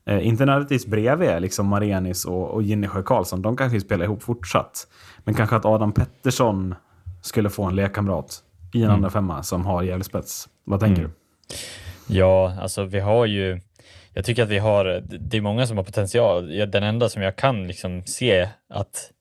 [0.06, 3.42] Eh, inte nödvändigtvis bredvid liksom Marianis och, och Jinnesjö Karlsson.
[3.42, 4.88] De kanske spelar ihop fortsatt.
[5.24, 6.76] Men kanske att Adam Pettersson
[7.22, 10.50] skulle få en lekkamrat i en andra femma som har jävlig spets.
[10.64, 11.10] Vad tänker du?
[12.08, 13.62] Ja, alltså vi har ju,
[14.14, 16.48] jag tycker att vi har, det är många som har potential.
[16.72, 19.12] Den enda som jag kan liksom se att,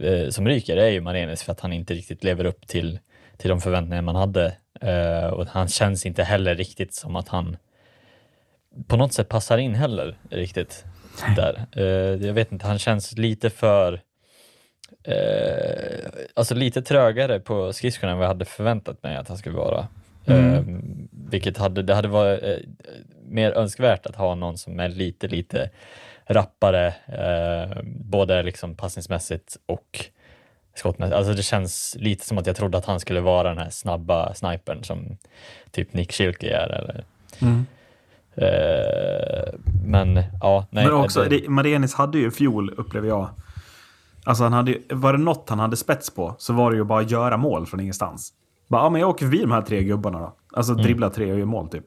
[0.00, 2.98] eh, som ryker är ju Marenis för att han inte riktigt lever upp till,
[3.36, 4.56] till de förväntningar man hade.
[4.80, 7.56] Eh, och han känns inte heller riktigt som att han
[8.86, 10.84] på något sätt passar in heller riktigt
[11.36, 11.66] där.
[11.72, 14.00] Eh, jag vet inte, han känns lite för
[15.04, 19.56] eh, alltså lite trögare på skridskorna än vad jag hade förväntat mig att han skulle
[19.56, 19.88] vara.
[20.24, 20.62] Eh,
[21.10, 22.56] vilket hade, det hade varit eh,
[23.28, 25.70] mer önskvärt att ha någon som är lite, lite
[26.26, 30.06] rappare, eh, både liksom passningsmässigt och
[30.74, 31.16] skottmässigt.
[31.16, 34.34] Alltså det känns lite som att jag trodde att han skulle vara den här snabba
[34.34, 35.18] snipern som
[35.70, 36.68] typ Nick Schilke är.
[36.68, 37.04] Eller,
[37.40, 37.48] eh,
[39.84, 40.84] men ja, nej.
[40.84, 43.28] Men också, det- Marianis hade ju fjol, upplever jag.
[44.24, 47.00] Alltså han hade, var det något han hade spets på så var det ju bara
[47.00, 48.32] att göra mål från ingenstans.
[48.68, 50.32] Bara, ja, men jag åker förbi de här tre gubbarna då.
[50.52, 51.84] Alltså dribbla tre och gör mål typ.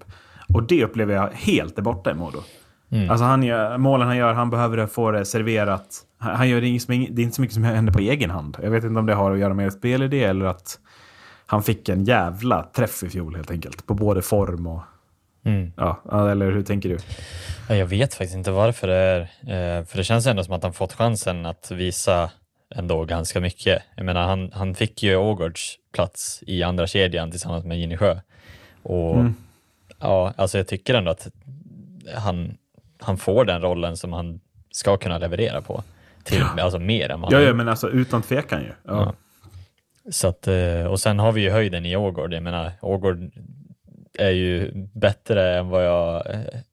[0.54, 2.38] Och det upplever jag helt är borta i Modo.
[3.10, 5.88] Alltså han gör, målen han gör, han behöver få det serverat.
[6.18, 8.58] Han, gör det, inget det är inte så mycket som händer på egen hand.
[8.62, 10.80] Jag vet inte om det har att göra med spelidé eller att
[11.46, 13.86] han fick en jävla träff i fjol helt enkelt.
[13.86, 14.82] På både form och...
[15.46, 15.74] Mm.
[15.78, 16.98] Ja, eller hur tänker du?
[17.70, 19.20] Ja, Jag vet faktiskt inte varför det är,
[19.80, 22.32] eh, för det känns ändå som att han fått chansen att visa
[22.76, 23.84] ändå ganska mycket.
[23.96, 27.98] Jag menar, han, han fick ju Ågårds plats i andra kedjan tillsammans med Ginny
[28.84, 29.26] Och
[30.00, 31.28] ja, alltså jag tycker ändå att
[32.16, 32.58] han,
[33.00, 34.40] han får den rollen som han
[34.72, 35.84] ska kunna leverera på.
[36.24, 38.68] Till, Alltså mer än vad Ja, ja, men alltså utan tvekan ju.
[38.68, 38.74] Ja.
[38.84, 39.14] Ja.
[40.12, 42.34] Så att, eh, och sen har vi ju höjden i Ågård.
[42.34, 43.32] Jag menar, Ågård
[44.20, 46.24] är ju bättre än vad jag...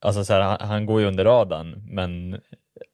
[0.00, 2.36] Alltså så här, han, han går ju under radarn, men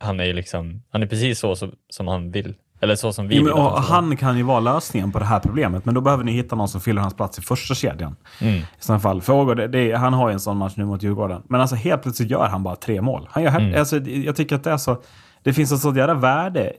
[0.00, 0.82] han är ju liksom...
[0.90, 2.54] Han är precis så som, som han vill.
[2.80, 3.80] Eller så som vi Jo, vill men, vara.
[3.80, 6.68] han kan ju vara lösningen på det här problemet, men då behöver ni hitta någon
[6.68, 8.16] som fyller hans plats i första kedjan.
[8.40, 8.54] Mm.
[8.54, 9.20] I sådana fall.
[9.22, 11.42] För Ågård, det, det, han har ju en sån match nu mot Djurgården.
[11.48, 13.28] Men alltså helt plötsligt gör han bara tre mål.
[13.30, 13.78] Han gör, Mm.
[13.78, 15.02] alltså, jag tycker att det är så...
[15.42, 16.72] Det finns ett sånt jävla värde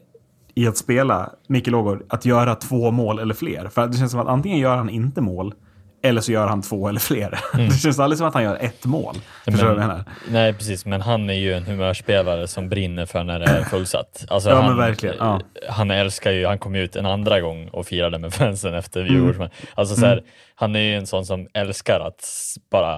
[0.56, 3.68] i att spela Mikael Ågård, att göra två mål eller fler.
[3.68, 5.54] För det känns som att antingen gör han inte mål,
[6.02, 7.40] eller så gör han två eller fler.
[7.58, 9.16] Det känns aldrig som att han gör ett mål.
[9.46, 10.04] Förstår du vad jag menar?
[10.30, 14.26] Nej, precis, men han är ju en humörspelare som brinner för när det är fullsatt.
[14.30, 15.42] Alltså, Ja, men han, verkligen, ja.
[15.70, 19.14] han älskar ju, han kom ut en andra gång och firade med fansen efter Mm.
[19.14, 19.52] Djurgårdsmatchen.
[19.76, 20.24] Alltså, så här,
[20.56, 22.26] Han är ju en sån som älskar att
[22.72, 22.98] bara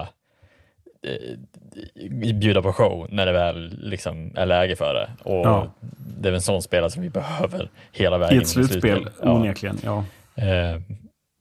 [1.06, 5.08] eh, bjuda på show när det väl liksom är läge för det.
[5.30, 5.74] Och Ja.
[6.20, 9.32] Det är väl en sån spelare som vi behöver hela vägen I ett slutspel, Ja.
[9.32, 9.78] onekligen.
[9.84, 10.04] Ja.
[10.34, 10.80] Eh,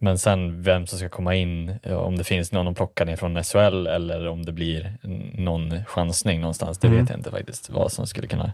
[0.03, 3.15] Men sen vem som ska komma in, eh, om det finns någon att plocka ner
[3.15, 4.93] från SHL eller om det blir
[5.33, 6.99] någon chansning någonstans, det Mm.
[6.99, 8.51] vet jag inte faktiskt vad som skulle kunna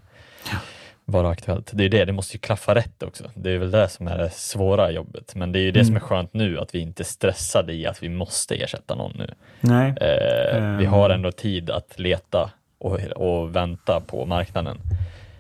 [1.05, 1.71] vara aktuellt.
[1.73, 3.23] Det är det, det måste ju klaffa rätt också.
[3.36, 5.36] Det är väl det som är det svåra jobbet.
[5.36, 6.03] Men det är ju det som Mm.
[6.03, 9.33] är skönt nu, att vi inte är stressade i att vi måste ersätta någon nu.
[9.62, 9.89] Nej.
[9.89, 10.91] Eh, Vi Ehm.
[10.93, 14.77] har ändå tid att leta och, och vänta på marknaden,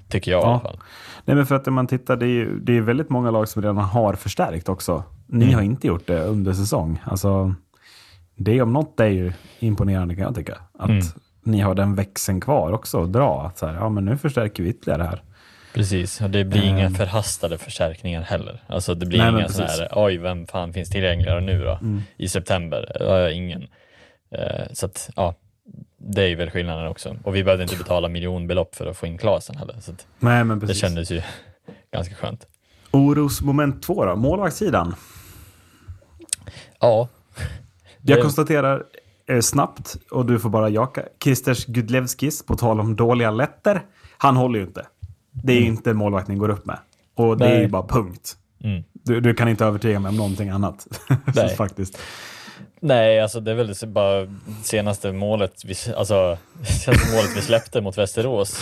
[0.09, 0.49] tycker jag i Ja.
[0.51, 0.77] alla fall.
[1.25, 3.61] Nej, men för att man tittar, det är ju det är väldigt många lag som
[3.61, 5.03] redan har förstärkt också.
[5.27, 5.55] Ni Mm.
[5.55, 6.99] har inte gjort det under säsong.
[7.05, 7.53] Alltså,
[8.35, 10.57] det om något är ju imponerande kan jag tycka.
[10.79, 11.03] Att Mm.
[11.43, 13.41] ni har den växeln kvar också att dra.
[13.47, 15.23] Att så här, ja, men nu förstärker vi ytterligare här.
[15.73, 16.93] Precis, och det blir inga Ehm.
[16.95, 18.63] förhastade förstärkningar heller.
[18.67, 19.45] Alltså det blir Nej, inga.
[19.45, 19.51] Mm.
[19.67, 21.79] här, oj, vem fan finns tillgängligare nu då?
[22.17, 22.97] I september?
[22.99, 23.61] Ja, ingen.
[24.31, 25.35] Eh, så att, ja,
[25.97, 27.15] det är ju väl skillnaden också.
[27.23, 29.75] Och vi behövde inte betala miljonbelopp för att få in Klasen heller.
[29.79, 30.81] Så Nej, men det precis.
[30.81, 31.21] kändes ju
[31.93, 32.47] ganska skönt.
[32.91, 34.95] Orosmoment två då, målvaktssidan.
[36.79, 37.07] Ja.
[38.01, 38.83] Jag konstaterar
[39.27, 43.81] eh, snabbt, och du får bara jaka, Kristers Gudlevskis, på tal om dåliga letter,
[44.17, 44.85] han håller ju inte.
[45.31, 46.79] Det är inte en målvakt ni går upp med.
[47.15, 47.61] Och det är Nej.
[47.61, 48.37] ju bara punkt.
[48.63, 48.83] Mm.
[48.93, 50.87] Du, du kan inte övertyga mig om någonting annat.
[51.57, 51.99] Faktiskt.
[52.79, 54.27] Nej, alltså det är väl bara
[54.63, 56.37] senaste målet vi, alltså,
[56.83, 58.59] senaste målet vi släppte mot Västerås.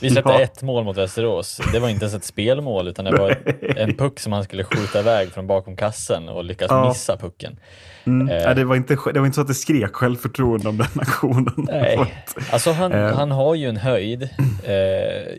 [0.00, 0.40] Vi släppte Ja.
[0.40, 1.60] ett mål mot Västerås.
[1.72, 3.36] Det var inte ens ett spelmål utan det var
[3.76, 6.88] en puck som han skulle skjuta iväg från bakom kassen och lyckas Ja.
[6.88, 7.56] missa pucken.
[8.04, 8.28] Mm.
[8.48, 8.54] Eh.
[8.54, 11.54] Det, var inte, det var inte så att det skrek självförtroende om den aktionen.
[11.56, 11.98] Nej,
[12.52, 13.14] alltså han, Eh.
[13.16, 14.22] han har ju en höjd
[14.64, 14.72] eh,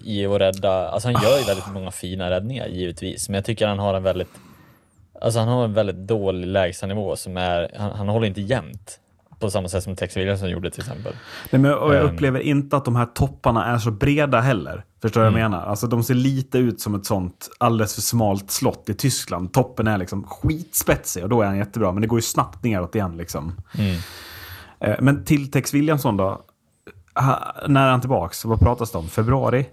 [0.04, 3.68] i att rädda, alltså han gör ju väldigt många fina räddningar givetvis, men jag tycker
[3.68, 4.30] han har en väldigt,
[5.24, 9.00] alltså han har en väldigt dålig lägstanivå som är, han, han håller inte jämnt
[9.40, 11.14] på samma sätt som Tex Williamson gjorde till exempel.
[11.52, 12.14] Nej, men, och jag Ehm.
[12.16, 14.86] upplever inte att de här topparna är så breda heller.
[15.02, 15.66] Förstår du vad jag menar?
[15.66, 19.54] Alltså, de ser lite ut som ett sånt alldeles för smalt slott i Tyskland.
[19.54, 21.92] Toppen är liksom skitspetsig och då är han jättebra.
[21.92, 23.18] Men det går ju snabbt neråt igen.
[23.18, 23.62] Liksom.
[23.78, 23.96] Mm.
[24.80, 26.42] Eh, Men till Tex Williamson då?
[27.68, 28.46] När är han tillbaks?
[28.46, 29.08] Vad pratas det om?
[29.08, 29.66] Februari?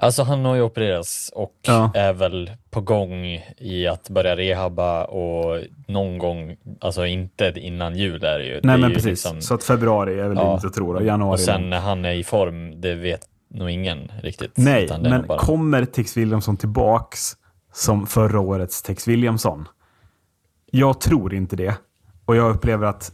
[0.00, 1.90] Alltså han har ju opererats och Ja.
[1.94, 3.24] är väl på gång
[3.58, 8.60] i att börja rehabba och någon gång, alltså inte innan jul är det ju.
[8.62, 9.06] Nej, det men precis.
[9.06, 10.44] liksom- Så att februari är väl Ja.
[10.44, 10.92] rimligt att tro.
[10.92, 11.02] Då.
[11.04, 11.34] Januari.
[11.36, 13.20] och sen när han är i form, det vet
[13.54, 14.52] nog ingen riktigt.
[14.56, 17.32] Nej, men bara- kommer Tex Williamson tillbaks
[17.72, 19.68] som förra årets Tex Williamson?
[20.70, 21.74] Jag tror inte det.
[22.24, 23.12] Och jag upplever att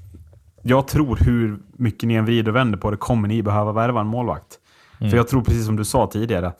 [0.62, 4.00] jag tror hur mycket ni än vrider och vänder på det kommer ni behöva värva
[4.00, 4.58] en målvakt.
[5.00, 5.10] Mm.
[5.10, 6.52] För jag tror precis som du sa tidigare.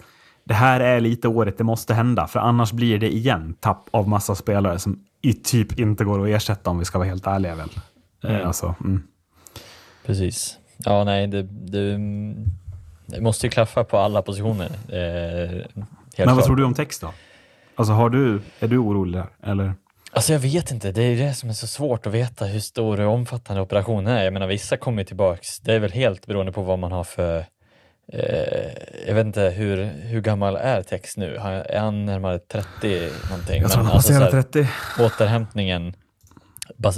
[0.49, 2.27] Det här är lite året det måste hända.
[2.27, 6.29] För annars blir det igen tapp av massa spelare som i typ inte går att
[6.37, 7.69] ersätta om vi ska vara helt ärliga väl.
[8.25, 8.37] Mm.
[8.41, 9.03] Eh, Alltså, mm.
[10.07, 10.59] Precis.
[10.77, 11.99] Ja, nej, det, det,
[13.07, 14.67] det måste ju klaffa på alla positioner.
[14.89, 16.45] Eh, Men vad klart.
[16.45, 17.13] tror du om text då?
[17.75, 19.51] Alltså har du, är du orolig där?
[19.51, 19.75] Eller?
[20.13, 23.01] Alltså jag vet inte, det är det som är så svårt att veta hur stor
[23.01, 24.25] och omfattande operationen är.
[24.25, 27.05] Jag menar vissa kommer ju tillbaks, det är väl helt beroende på vad man har
[27.05, 27.45] för
[29.07, 31.39] jag vet inte hur, hur gammal är Tex nu?
[31.39, 33.63] Han- Är han närmare 30 någonting?
[33.63, 34.69] Jag tror han alltså, passerar så här, 30.
[35.03, 35.95] återhämtningen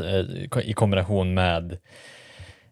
[0.04, 1.72] eh, i kombination med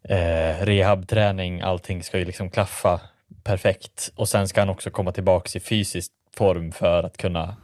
[0.02, 3.00] eh, rehabträning, allting ska ju liksom klaffa
[3.44, 4.12] perfekt.
[4.16, 7.56] Och sen ska han också komma tillbaks i fysisk form för att kunna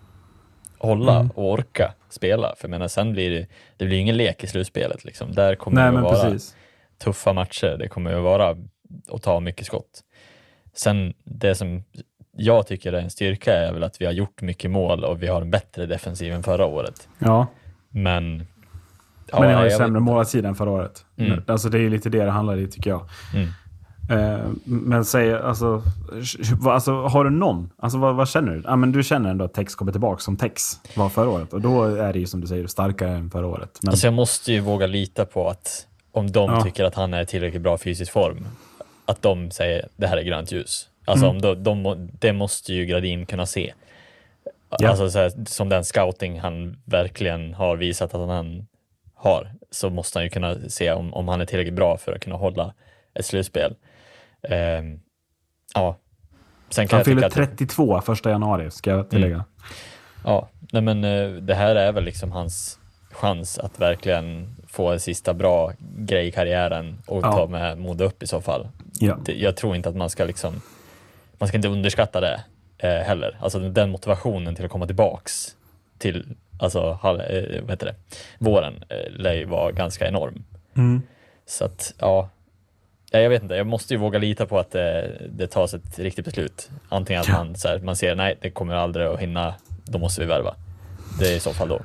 [0.79, 1.31] hålla Mm.
[1.31, 2.55] och orka spela.
[2.57, 5.05] För jag menar, sen blir det, det blir ingen lek i slutspelet.
[5.05, 5.33] Liksom.
[5.33, 6.57] Där kommer Nej, det att vara precis.
[6.99, 7.77] tuffa matcher.
[7.79, 8.57] Det kommer att vara
[9.13, 10.01] att ta mycket skott.
[10.77, 11.85] Sen det som
[12.37, 15.27] jag tycker är en styrka är väl att vi har gjort mycket mål och vi
[15.27, 17.09] har en bättre defensiv än förra året.
[17.19, 17.47] Ja,
[17.89, 18.47] Men...
[19.33, 21.05] men ni har ju sämre målvaktssida än förra året.
[21.17, 21.43] Mm.
[21.47, 23.09] Alltså det är ju lite det det handlar i tycker jag.
[23.35, 23.49] Mm.
[24.11, 25.83] Eh, men säg, alltså,
[26.67, 27.71] alltså, har du någon?
[27.79, 28.63] Alltså vad, vad känner du?
[28.65, 30.63] Ja, men du känner ändå att Tex kommer tillbaka som Tex
[30.97, 31.53] var förra året.
[31.53, 33.79] Och då är det ju som du säger starkare än förra året.
[33.83, 36.63] Men, Alltså jag måste ju våga lita på att om de Ja.
[36.63, 38.47] tycker att han är i tillräckligt bra fysisk form,
[39.07, 40.89] att de säger det här är grönt ljus.
[41.05, 41.37] Alltså Mm.
[41.37, 43.75] om de, de, det måste ju Gradin kunna se.
[44.79, 44.89] Ja.
[44.89, 48.67] Alltså så här, som den scouting han verkligen har visat att han
[49.15, 52.21] har, så måste han ju kunna se om, om han är tillräckligt bra för att
[52.21, 52.75] kunna hålla
[53.15, 53.75] ett slutspel.
[54.43, 55.01] Ehm,
[55.75, 55.97] ja.
[56.71, 59.45] Sen kan han fyller att 32 första januari, ska jag tillägga.
[60.25, 62.79] Ja, nej men eh, det här är väl liksom hans
[63.11, 67.33] chans att verkligen få en sista bra grej i karriären och Ja.
[67.33, 68.69] ta med Modo upp i så fall.
[69.01, 69.19] Ja.
[69.27, 70.61] Jag tror inte att man ska liksom,
[71.39, 72.45] man ska inte underskatta det
[72.79, 73.39] eh, heller.
[73.41, 75.57] Alltså den- motivationen till att komma tillbaks
[75.99, 76.27] till,
[76.59, 77.95] alltså, hal- eh, vad heter det,
[78.39, 80.45] våren eh, lär ju vara ganska enorm.
[80.77, 81.03] Mm.
[81.47, 82.29] Så att, ja,
[83.15, 85.99] Ja, jag vet inte, jag måste ju våga lita på att det, det tas ett
[85.99, 86.71] riktigt beslut.
[86.89, 89.55] Antingen att man, så här, man ser, nej, det kommer aldrig att hinna,
[89.85, 90.55] då måste vi värva.
[91.19, 91.81] Det är i så fall då.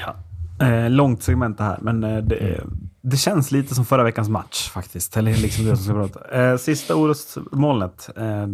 [0.00, 0.14] Ja.
[0.60, 2.60] Eh, långt segment det här, men eh, det,
[3.00, 5.16] det känns lite som förra veckans match faktiskt.
[5.16, 6.42] Eller liksom det som ska prata.
[6.42, 8.10] Eh, sista orosmolnet.
[8.16, 8.46] Eh,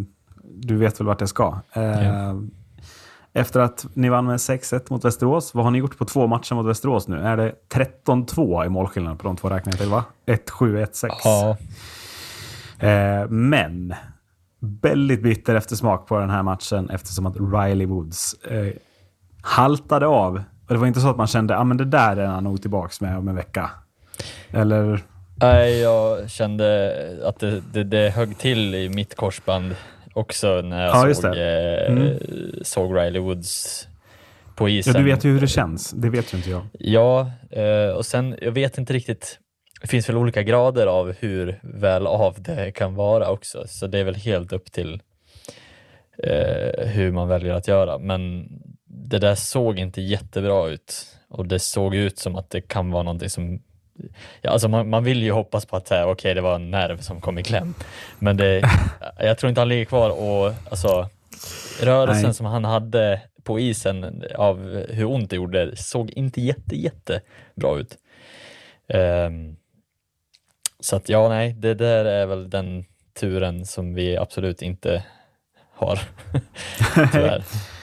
[0.45, 1.59] du vet väl vart jag ska.
[1.75, 1.83] Ja.
[3.33, 6.55] Efter att ni vann med 6-1 mot Västerås, vad har ni gjort på två matcher
[6.55, 7.21] mot Västerås nu?
[7.21, 7.55] Är det
[8.07, 10.05] 13-2 i målskillnad på de två räknar jag till, va?
[10.27, 11.09] 1-7, 1-6.
[11.25, 11.57] Ja,
[12.79, 13.95] Eh, men
[14.61, 18.37] väldigt bitter eftersmak på den här matchen eftersom att Riley Woods
[19.43, 20.43] haltade av.
[20.69, 22.61] Och det var inte så att man kände att ah, det där är han nog
[22.63, 23.71] tillbaka med om en vecka.
[24.51, 25.01] Eller?
[25.41, 29.75] nej, jag kände att det, det, det högg till i mitt korsband
[30.15, 32.19] också när jag Ja, såg, eh, Mm.
[32.63, 33.89] såg Riley Woods
[34.57, 34.95] på Ja, isen.
[34.95, 35.91] du vet ju hur det känns.
[35.91, 36.63] Det vet ju inte jag.
[36.73, 39.39] Ja, eh, och sen jag vet inte riktigt.
[39.81, 43.99] Det finns väl olika grader av hur väl av det kan vara också, så det
[43.99, 45.01] är väl helt upp till
[46.23, 47.99] eh, hur man väljer att göra.
[47.99, 48.49] Men
[49.09, 53.03] det där såg inte jättebra ut och det såg ut som att det kan vara
[53.03, 53.61] någonting som
[54.43, 57.21] Ja, alltså man, man vill ju hoppas på att okej, det var en nerv som
[57.21, 57.75] kom i kläm.
[58.19, 58.63] Men det,
[59.19, 61.09] jag tror inte han ligger kvar och alltså,
[61.83, 62.35] rörelsen Nej.
[62.35, 67.21] som han hade på isen av hur ont det gjorde såg inte jätte, jätte
[67.55, 67.99] bra ut.
[68.89, 69.57] Ehm,
[70.81, 72.85] så att ja, nej, det där är väl den
[73.21, 75.05] turen som vi absolut inte
[75.75, 76.01] har.
[77.13, 77.45] Tyvärr.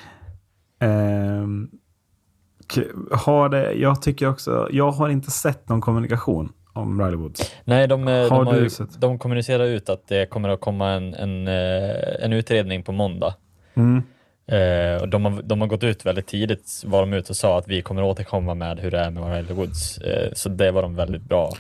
[2.76, 7.52] K- har det, jag tycker också, jag har inte sett någon kommunikation om Riley Woods.
[7.66, 9.02] Nej, de, eh, Har de, har du ju, sett?
[9.02, 13.34] de kommunicerar ut att det kommer att komma en, en, eh, en utredning på måndag.
[13.74, 14.04] Mm.
[14.48, 17.58] Eh, och de, har, de har gått ut väldigt tidigt, var de ute och sa
[17.58, 19.98] att vi kommer återkomma med hur det är med Riley Woods.
[19.98, 21.52] Eh, så det var de väldigt bra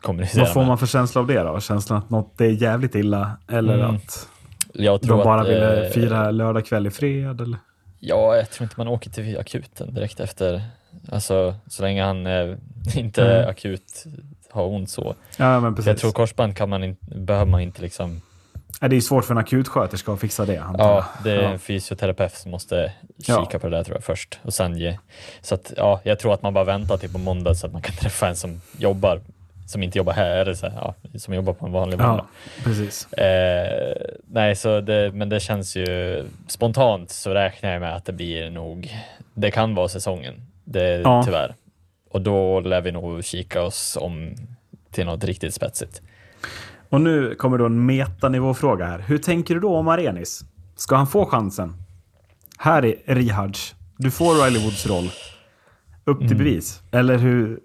[0.00, 0.68] kommunicerade Vad får med.
[0.68, 1.60] man för känsla av det då?
[1.60, 3.94] Känslan att något är jävligt illa eller Mm.
[3.96, 4.28] att
[5.02, 7.40] de bara att, ville eh, fira lördag kväll i fred?
[7.40, 7.58] Eller?
[8.00, 10.62] Ja, jag tror inte man åker till akuten direkt efter.
[11.12, 12.56] Alltså, så länge han eh,
[12.94, 13.48] inte Mm.
[13.50, 14.04] akut
[14.50, 15.14] har ont så.
[15.36, 15.86] Ja, men precis.
[15.86, 18.20] jag tror korsband kan man in, behöver man inte liksom...
[18.80, 20.56] Ja, det är svårt för en akutsköterska att fixa det.
[20.58, 20.84] antar.
[20.84, 21.48] Ja, det är Ja.
[21.48, 23.58] en fysioterapeut som måste kika Ja.
[23.58, 24.38] på det där tror jag först.
[24.42, 24.98] Och sen ge.
[25.40, 27.82] Så att, ja, jag tror att man bara väntar till på måndag så att man
[27.82, 29.20] kan träffa en som jobbar,
[29.66, 32.24] som inte jobbar här, eller så här, ja, som jobbar på en vanlig måndag.
[32.56, 33.12] ja, precis.
[33.12, 38.12] Eh, nej, så det, men det känns ju spontant så räknar jag med att det
[38.12, 38.90] blir nog,
[39.34, 41.22] det kan vara säsongen, det, Ja.
[41.24, 41.54] tyvärr.
[42.10, 44.34] Och då lär vi nog kika oss om
[44.90, 46.02] till något riktigt spetsigt.
[46.88, 48.98] Och nu kommer då en metanivåfråga här.
[48.98, 50.44] Hur tänker du då om Arenis?
[50.76, 51.74] Ska han få chansen?
[52.58, 53.74] Här är Rihards.
[53.98, 55.10] Du får Riley Woods roll.
[56.04, 56.38] Upp till Mm.
[56.38, 56.82] bevis.
[56.92, 57.60] Eller hur,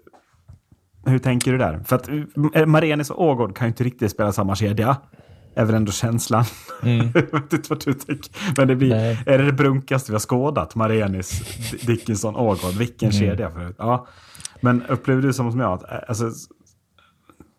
[1.04, 1.80] hur tänker du där?
[1.84, 2.08] För att
[2.54, 4.96] eh, Marenis och Ågård kan ju inte riktigt spela samma kedja.
[5.54, 6.44] Är väl ändå känslan.
[6.82, 7.10] Mm.
[7.14, 8.30] jag vet inte vad du tänker.
[8.56, 9.18] Men det blir, Nej.
[9.26, 10.74] är det det brunkaste vi har skådat?
[10.74, 11.40] Marenis,
[11.86, 12.72] Dickinson, Ågård.
[12.78, 13.20] Vilken Mm.
[13.20, 13.76] kedja förut.
[13.78, 14.06] Ja.
[14.60, 16.30] Men upplever du som, jag att eh, alltså,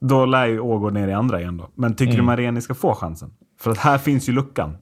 [0.02, 1.70] då lär ju Ågård ner i andra igen då.
[1.76, 2.18] Men tycker Mm.
[2.18, 3.32] du Mareni ska få chansen?
[3.60, 4.78] För att här finns ju luckan.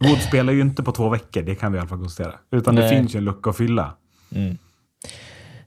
[0.00, 2.34] Wood spelar ju inte på två veckor, det kan vi i alla fall konstatera.
[2.50, 2.96] Utan det Nej.
[2.96, 3.94] finns ju en lucka att fylla.
[4.34, 4.56] Mm.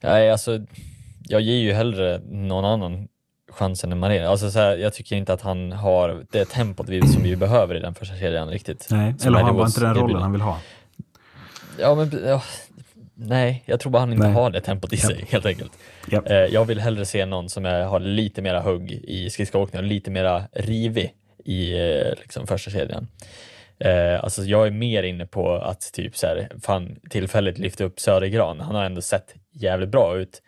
[0.03, 0.59] Nej, alltså,
[1.23, 3.07] jag ger ju hellre någon annan
[3.51, 4.25] chansen än Marin.
[4.25, 7.75] Alltså, så här, jag tycker inte att han har det tempot vi, som vi behöver
[7.75, 8.87] i den första kedjan riktigt.
[8.91, 10.59] Nej, Som eller har han bara inte den rollen han vill ha?
[11.79, 12.43] Ja, men ja,
[13.13, 14.33] nej, jag tror bara han inte Nej.
[14.33, 15.71] har det tempot i sig helt enkelt.
[16.11, 16.29] Japp.
[16.29, 19.87] Eh, jag vill hellre se någon som är, har lite mera hugg i skridskoåkning och
[19.87, 21.13] lite mera rivig
[21.45, 23.07] i eh, liksom, första kedjan.
[23.79, 27.99] Eh, alltså jag är mer inne på att typ så här, fan, tillfälligt lyfta upp
[27.99, 28.59] Södergran.
[28.59, 30.41] Han har ändå sett jävligt bra ut.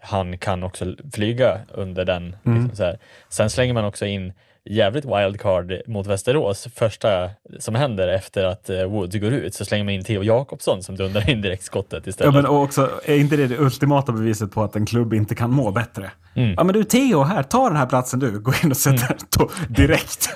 [0.00, 2.36] Han kan också flyga under den.
[2.46, 2.58] Mm.
[2.58, 2.98] Liksom så här.
[3.28, 4.32] Sen slänger man också in
[4.70, 6.68] jävligt wildcard mot Västerås.
[6.74, 10.82] Första som händer efter att eh, Woods går ut så slänger man in Theo Jakobsson
[10.82, 12.34] som dundrar in direktskottet Ja, istället.
[12.34, 15.50] men och också, är inte det det ultimata beviset på att en klubb inte kan
[15.50, 16.10] må bättre?
[16.34, 16.54] Mm.
[16.56, 18.38] Ja, men du Theo, här, ta den här platsen du.
[18.40, 20.28] Gå in och sätt den då, direkt.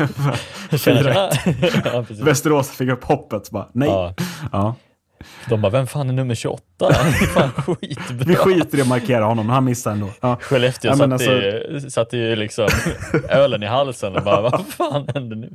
[0.79, 1.11] Tjena.
[1.85, 2.05] ja.
[2.09, 3.51] Västerås fick upp hoppet.
[3.51, 3.89] Bara, nej.
[3.89, 4.15] Ja.
[4.53, 4.75] Ja.
[5.49, 6.63] De bara, vem fan är nummer 28?
[6.81, 8.17] Han är fan skitbra.
[8.27, 10.09] Vi skiter i att markera honom, han missar ändå.
[10.21, 10.37] Ja.
[10.41, 12.69] Skellefteå Ja, men satte, alltså- ju, satte ju liksom
[13.29, 15.53] ölen i halsen och bara, vad fan händer nu?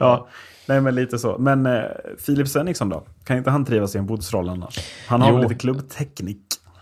[0.00, 0.28] Ja,
[0.66, 1.36] nej men lite så.
[1.38, 1.82] Men eh,
[2.26, 3.02] Filip Svenningsson då?
[3.24, 4.78] Kan inte han trivas i en Woods-roll annars?
[5.06, 5.38] Han har Jo.
[5.42, 6.38] lite klubbteknik?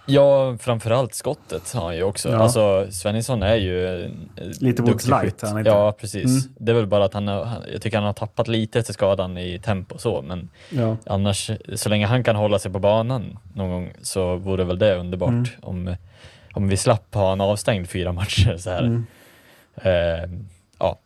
[0.06, 2.28] Ja, framförallt skottet har han ju också.
[2.30, 2.36] Ja.
[2.38, 4.28] Alltså, Svenningsson är ju en
[4.60, 5.70] Lite Woods duktig light, han inte?
[5.70, 6.24] Ja, precis.
[6.46, 6.54] Mm.
[6.58, 8.92] Det är väl bara att han, har, han, jag tycker han har tappat lite efter
[8.92, 10.96] skadan i tempo och så, men Ja.
[11.06, 14.96] annars, så länge han kan hålla sig på banan någon gång så vore väl det
[14.96, 15.46] underbart Mm.
[15.62, 15.96] om,
[16.52, 18.82] om vi slapp ha en avstängd fyra matcher så här.
[18.82, 19.06] Mm.
[19.74, 20.30] Eh,
[20.78, 20.98] ja,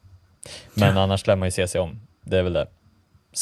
[0.75, 2.01] men annars lär man ju se sig om.
[2.25, 2.67] Det är väl det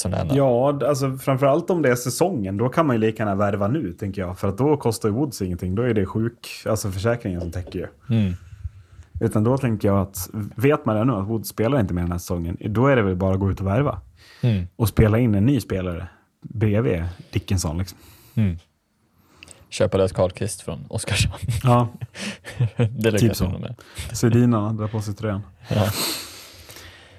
[0.05, 0.37] händer.
[0.37, 3.93] Ja, alltså framförallt om det är säsongen, då kan man ju lika gärna värva nu,
[3.93, 4.39] tänker jag.
[4.39, 5.75] För att då kostar ju Woods ingenting.
[5.75, 8.17] Då är det sjuk, alltså försäkringen som täcker ju.
[8.17, 8.33] Mm.
[9.21, 12.19] Utan då tänker jag att, vet man nu att Woods spelar inte mer den här
[12.19, 14.01] säsongen, då är det väl bara att gå ut och värva.
[14.41, 14.67] Mm.
[14.77, 16.09] Och spela in en ny spelare
[16.43, 17.79] bredvid Dickinson.
[17.79, 17.99] Liksom.
[18.35, 18.59] Mm.
[19.69, 21.43] Köpa lös Karlqvist från Oskarshamn.
[21.63, 21.89] Ja,
[22.77, 23.49] det lyckas Typ så.
[23.49, 23.75] med.
[24.13, 25.43] Sedina drar på sig tröjan.
[25.69, 25.87] Ja.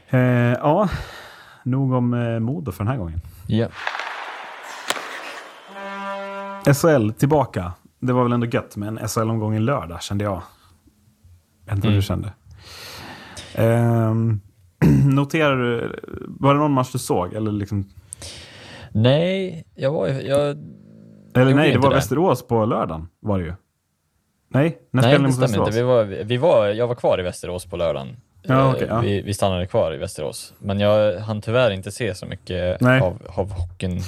[0.09, 0.19] Eh,
[0.53, 0.89] ja,
[1.69, 3.21] nog om eh, Modo för den här gången.
[3.47, 3.67] Ja.
[6.73, 7.73] SHL tillbaka.
[7.99, 10.41] Det var väl ändå gött med en SHL-omgång i lördag, kände jag.
[11.65, 11.95] Jag vet inte Mm.
[11.95, 12.33] du kände.
[13.55, 14.39] Ehm,
[15.15, 17.33] noterar du, var det någon match du såg?
[17.33, 17.89] Eller, liksom,
[18.91, 20.49] Nej, jag var jag,
[21.35, 21.95] eller nej, det var det.
[21.95, 23.07] Västerås på lördagen.
[23.19, 23.53] Var det ju.
[24.49, 25.71] Nej, när nej det stämmer inte.
[25.77, 28.07] Vi var, vi var, jag var kvar i Västerås på lördagen.
[28.41, 28.99] Ja, Eh, okej, ja.
[28.99, 30.53] vi, vi stannade kvar i Västerås.
[30.59, 33.01] Men jag hann tyvärr inte se så mycket Nej.
[33.01, 34.01] av, av hockeyn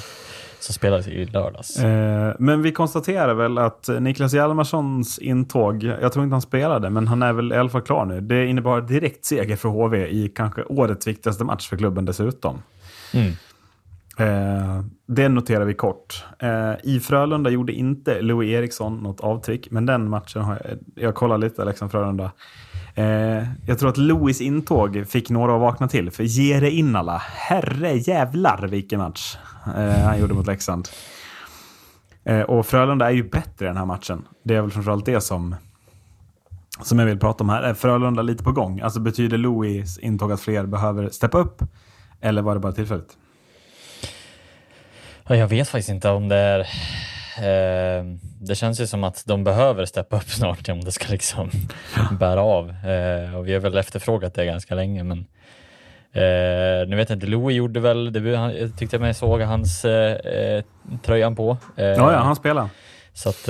[0.60, 1.80] som spelades i lördags.
[1.80, 7.08] Eh, men vi konstaterar väl att Niklas Hjalmarssons intåg, jag tror inte han spelade, men
[7.08, 8.22] han är väl i alla fall klar nu.
[8.22, 12.62] Det innebar direkt seger för HV i kanske årets viktigaste match för klubben dessutom.
[13.14, 13.32] Mm.
[14.18, 16.26] Eh, det noterar vi kort.
[16.40, 21.16] Eh, I Frölunda gjorde inte Louis Eriksson något avtryck, men den matchen har jag, jag
[21.16, 22.32] kollar lite, Leksand Frölunda.
[22.96, 27.18] Eh, jag tror att Louis intåg fick några att vakna till, för gere in alla.
[27.18, 29.38] herre jävlar vilken match
[29.78, 30.90] eh, han gjorde mot Leksand.
[32.24, 34.24] Eh, och Frölunda är ju bättre i den här matchen.
[34.44, 35.56] Det är väl framförallt det som,
[36.82, 37.64] som jag vill prata om här.
[37.64, 38.80] Är Frölunda lite på gång?
[38.80, 41.62] Alltså betyder Louis intåg att fler behöver steppa upp?
[42.22, 43.18] Eller var det bara tillfälligt?
[45.28, 46.68] Jag vet faktiskt inte om det är...
[47.42, 48.04] Eh,
[48.40, 51.50] det känns ju som att de behöver steppa upp snart om det ska liksom
[52.20, 52.70] bära av.
[52.70, 55.18] Eh, och vi har väl efterfrågat det ganska länge, men
[56.12, 59.42] eh, nu vet jag inte, Louis gjorde väl debut, han, jag tyckte jag mig såg
[59.42, 60.64] hans eh, eh,
[61.04, 61.58] tröjan på.
[61.76, 62.70] Ja, ja, han spelar.
[63.14, 63.46] Så att...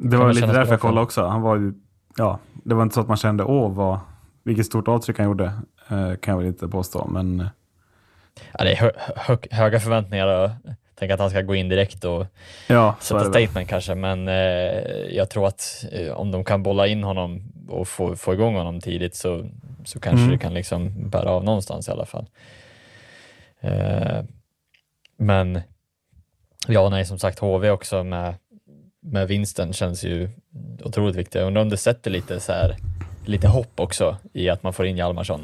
[0.00, 1.26] Det var lite därför jag för kollade också.
[1.26, 1.72] Han var ju,
[2.16, 3.98] ja, det var inte så att man kände, åh, vad,
[4.44, 5.52] vilket stort avtryck han gjorde.
[5.88, 7.48] Kan jag väl inte påstå, men
[8.52, 10.50] ja, det är hö, hö, höga förväntningar och
[10.98, 12.26] tänk att han ska gå in direkt och
[12.66, 14.34] ja, sätta statement kanske, men eh,
[15.10, 18.80] jag tror att eh, om de kan bolla in honom och få, få igång honom
[18.80, 19.48] tidigt så,
[19.84, 20.30] så kanske Mm.
[20.30, 22.26] det kan liksom bära av någonstans i alla fall.
[23.60, 24.22] Eh,
[25.16, 25.60] men
[26.68, 28.34] ja, nej, som sagt, HV också med,
[29.00, 30.30] med vinsten känns ju
[30.84, 31.34] otroligt viktigt.
[31.34, 32.76] Jag undrar om det sätter lite, så här,
[33.26, 35.40] lite hopp också i att man får in Hjalmarsson.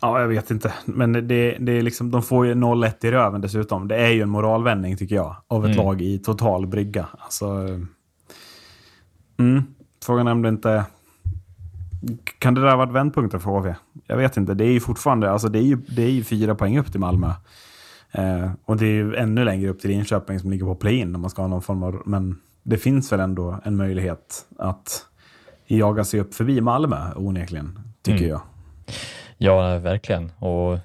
[0.00, 0.72] Ja, jag vet inte.
[0.84, 3.88] Men det, det är liksom, de får ju 0-1 i röven dessutom.
[3.88, 5.36] Det är ju en moralvändning tycker jag.
[5.48, 5.86] Av ett Mm.
[5.86, 7.06] lag i total brygga.
[7.18, 7.46] Alltså,
[9.38, 9.62] mm,
[10.04, 10.84] frågan är om det inte...
[12.38, 13.74] Kan det där ha varit vändpunkten för HV?
[14.06, 14.54] Jag vet inte.
[14.54, 15.30] Det är ju fortfarande...
[15.30, 17.30] Alltså det är ju, det är ju fyra poäng upp till Malmö.
[18.12, 21.20] Eh, och det är ju ännu längre upp till Linköping som ligger på play-in om
[21.20, 22.02] man ska ha någon form av...
[22.06, 25.06] Men det finns väl ändå en möjlighet att
[25.66, 28.30] jaga sig upp förbi Malmö onekligen, tycker Mm.
[28.30, 28.40] jag.
[29.38, 30.32] Ja, verkligen.
[30.38, 30.78] Och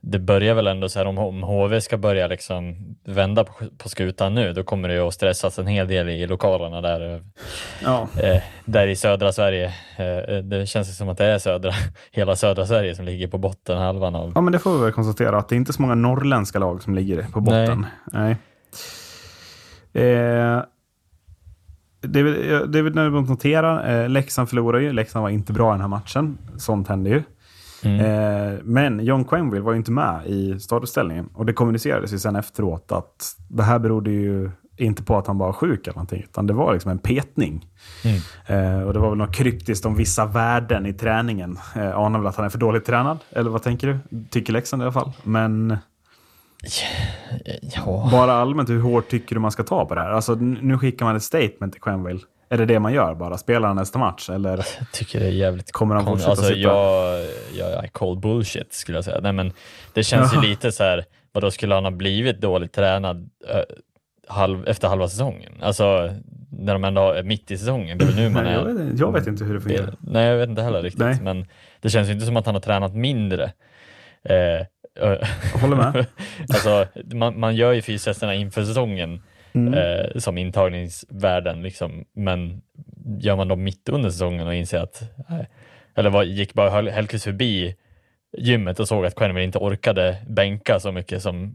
[0.00, 3.88] det börjar väl ändå så här om, om HV ska börja liksom vända på, på
[3.88, 7.22] skutan nu, då kommer det ju att stressas en hel del i lokalerna där,
[7.84, 8.08] Ja.
[8.22, 9.72] eh, där i södra Sverige.
[9.96, 11.72] Eh, det känns som att det är södra,
[12.12, 14.92] hela södra Sverige som ligger på botten halvan av Ja, men det får vi väl
[14.92, 17.86] konstatera att det är inte så många norrländska lag som ligger på botten.
[18.12, 18.36] Nej.
[19.92, 20.62] Eh,
[22.02, 23.86] det är det är väl nödvändigt att notera.
[24.02, 24.92] Eh, Leksand förlorar ju.
[24.92, 26.38] Leksand var inte bra i den här matchen.
[26.58, 27.22] Sånt händer ju.
[27.84, 28.00] Mm.
[28.00, 31.28] Eh, men John Quenville var ju inte med i startuppställningen.
[31.34, 35.38] Och det kommunicerades ju sen efteråt att det här berodde ju inte på att han
[35.38, 36.22] var sjuk eller någonting.
[36.22, 37.66] Utan det var liksom en petning.
[38.04, 38.20] Mm.
[38.46, 41.58] Eh, och det var väl något kryptiskt om vissa värden i träningen.
[41.76, 43.18] Eh, anar väl att han är för dåligt tränad.
[43.30, 44.24] Eller vad tänker du?
[44.30, 45.12] Tycker Leksand i alla fall.
[45.22, 45.78] Men
[47.76, 50.10] Ja, bara allmänt, hur hårt tycker du man ska ta på det här?
[50.10, 52.20] Alltså, nu skickar man ett statement till Quenville.
[52.52, 53.38] Är det det man gör bara?
[53.38, 54.30] Spelar han nästa match?
[54.30, 54.56] Eller?
[54.56, 56.58] jag tycker det är jävligt Kommer han fortsätta alltså, sitta?
[56.60, 57.24] jag,
[57.54, 59.20] jag, I call bullshit skulle jag säga.
[59.20, 59.52] Nej, men
[59.94, 63.60] det känns ju lite så här, vadå skulle han ha blivit dåligt tränad eh,
[64.28, 65.52] halv, efter halva säsongen?
[65.62, 66.14] Alltså,
[66.52, 67.98] när de ändå är mitt i säsongen.
[67.98, 68.72] Det är väl nu man Nej, jag, är...
[68.72, 69.94] vet, inte- jag vet inte hur det fungerar.
[70.00, 71.00] Nej, jag vet inte heller riktigt.
[71.00, 71.18] Nej.
[71.22, 71.46] Men
[71.80, 73.44] det känns ju inte som att han har tränat mindre.
[74.24, 74.66] Eh,
[75.60, 76.06] Håller med.
[76.48, 79.22] alltså, man, man gör ju fystesterna inför säsongen
[79.52, 79.74] Mm.
[79.74, 82.04] eh, som intagningsvärden, liksom.
[82.14, 82.60] men
[83.20, 85.48] gör man dem mitt under säsongen och inser att, nej.
[85.94, 87.76] eller vad, gick bara Hell- Hellkvist förbi
[88.38, 91.54] gymmet och såg att Quenneville inte orkade bänka så mycket som...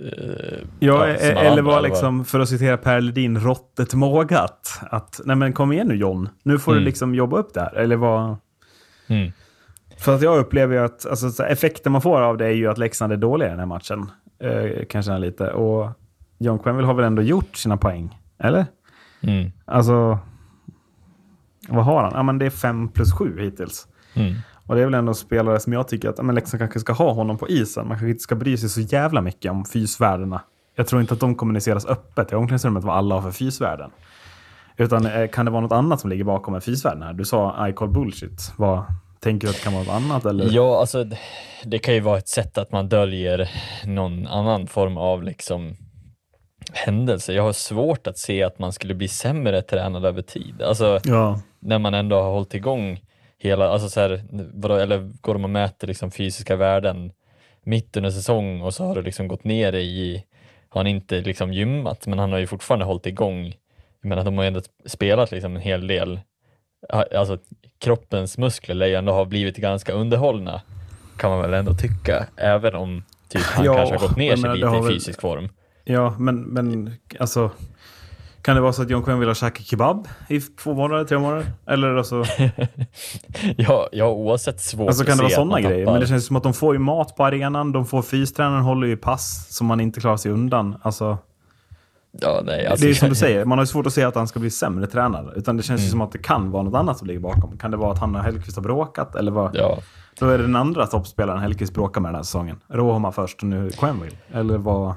[0.00, 3.94] eh, Ja, ja, som e- alla eller var liksom, för att citera Per Ledin, råttet
[3.94, 4.80] mågat.
[4.90, 6.82] Att, nej men kom igen nu John, nu får Mm.
[6.82, 7.74] du liksom jobba upp det här.
[7.74, 8.36] Eller vad...
[9.06, 9.32] Mm.
[9.98, 12.78] För att jag upplever ju att alltså, effekten man får av det är ju att
[12.78, 14.10] Leksand är dåliga i den här matchen.
[14.42, 15.50] Eh, kanske lite.
[15.50, 15.90] Och
[16.44, 18.18] John Quenville har väl ändå gjort sina poäng?
[18.38, 18.66] Eller?
[19.20, 19.52] Mm.
[19.64, 20.18] Alltså,
[21.68, 22.12] vad har han?
[22.14, 23.88] Ja, men det är fem plus sju hittills.
[24.14, 24.34] Mm.
[24.66, 26.92] Och det är väl ändå spelare som jag tycker att ja, men Leksand kanske ska
[26.92, 27.88] ha honom på isen.
[27.88, 30.40] Man kanske inte ska bry sig så jävla mycket om fysvärdena.
[30.76, 33.90] Jag tror inte att de kommuniceras öppet i omklädningsrummet vad alla har för fysvärden.
[34.76, 37.12] Utan eh, kan det vara något annat som ligger bakom med fysvärden här?
[37.12, 38.52] Du sa I call bullshit.
[38.56, 38.84] Vad,
[39.20, 40.24] tänker du att det kan vara något annat?
[40.24, 40.48] Eller?
[40.50, 41.04] Ja, alltså
[41.64, 43.50] det kan ju vara ett sätt att man döljer
[43.84, 45.76] någon annan form av liksom
[46.74, 47.32] händelse.
[47.32, 50.62] Jag har svårt att se att man skulle bli sämre tränad över tid.
[50.62, 51.40] Alltså Ja.
[51.60, 53.00] när man ändå har hållit igång
[53.38, 54.22] hela, alltså så här,
[54.54, 57.12] vadå, eller går de och mäter liksom fysiska värden
[57.62, 60.24] mitt under säsong och så har det liksom gått ner i,
[60.68, 63.46] har han inte liksom gymmat, men han har ju fortfarande hållit igång.
[64.02, 66.20] Jag menar, de har ju ändå spelat liksom en hel del,
[66.88, 67.38] alltså
[67.78, 70.62] kroppens muskler lär ju ändå ha blivit ganska underhållna,
[71.16, 74.54] kan man väl ändå tycka, även om typ han Ja, kanske har gått ner sig
[74.56, 75.48] lite i fysisk form.
[75.84, 77.50] Ja, men, men alltså...
[78.42, 81.46] Kan det vara så att John vill ha käkat kebab i två månader, tre månader?
[81.66, 82.24] Eller alltså,
[83.56, 85.84] ja, ja, oavsett svårt alltså kan det vara sådana grejer?
[85.84, 88.62] tappar- Men det känns som att de får ju mat på arenan, de får fystränaren
[88.62, 90.76] håller ju pass som man inte klarar sig undan.
[90.82, 91.18] Alltså,
[92.20, 94.14] Ja, nej, alltså, det är som du säger, man har ju svårt att se att
[94.14, 95.32] han ska bli sämre tränad.
[95.36, 95.84] Utan det känns Mm.
[95.86, 97.58] ju som att det kan vara något annat som ligger bakom.
[97.58, 99.14] Kan det vara att han och Hellkvist har bråkat?
[99.14, 99.56] Eller vad?
[99.56, 99.78] Ja,
[100.18, 102.56] Då är det den andra toppspelaren Hellkvist bråkar med den här säsongen.
[102.68, 104.16] Rohoma först och nu Quenville.
[104.32, 104.94] Eller vad?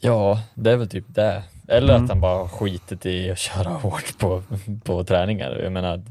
[0.00, 1.42] Ja, det är väl typ det.
[1.68, 2.04] Eller Mm.
[2.04, 4.42] att han bara skitit i att köra hårt på,
[4.84, 5.60] på träningar.
[5.62, 6.02] Jag menar,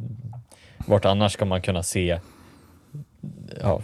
[0.87, 2.19] vart annars ska man kunna se
[3.61, 3.81] ja,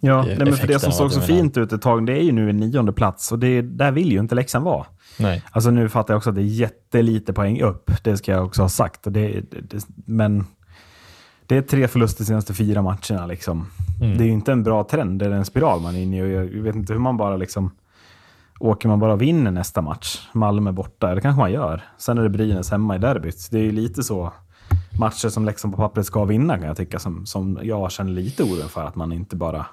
[0.00, 2.32] Ja, nej, men för det som såg så fint ut ett tag, det är ju
[2.32, 4.86] nu en nionde plats och det, där vill ju inte Leksand vara.
[5.18, 5.42] Nej.
[5.50, 8.62] Alltså nu fattar jag också att det är jättelite poäng upp, det ska jag också
[8.62, 9.06] ha sagt.
[9.06, 10.46] Och det, det, men
[11.46, 13.26] det är tre förluster senaste fyra matcherna.
[13.26, 13.66] Liksom.
[14.02, 14.18] Mm.
[14.18, 16.22] Det är ju inte en bra trend, det är en spiral man är inne i.
[16.22, 17.70] Och jag vet inte hur man bara liksom...
[18.64, 21.82] Åker man bara och vinner nästa match, Malmö borta, det kanske man gör.
[21.98, 23.48] Sen är det Brynäs hemma i derbyt.
[23.50, 24.32] Det är ju lite så
[24.98, 28.42] matcher som Leksand på pappret ska vinna kan jag tycka, som, som jag känner lite
[28.42, 29.66] oro för att man inte bara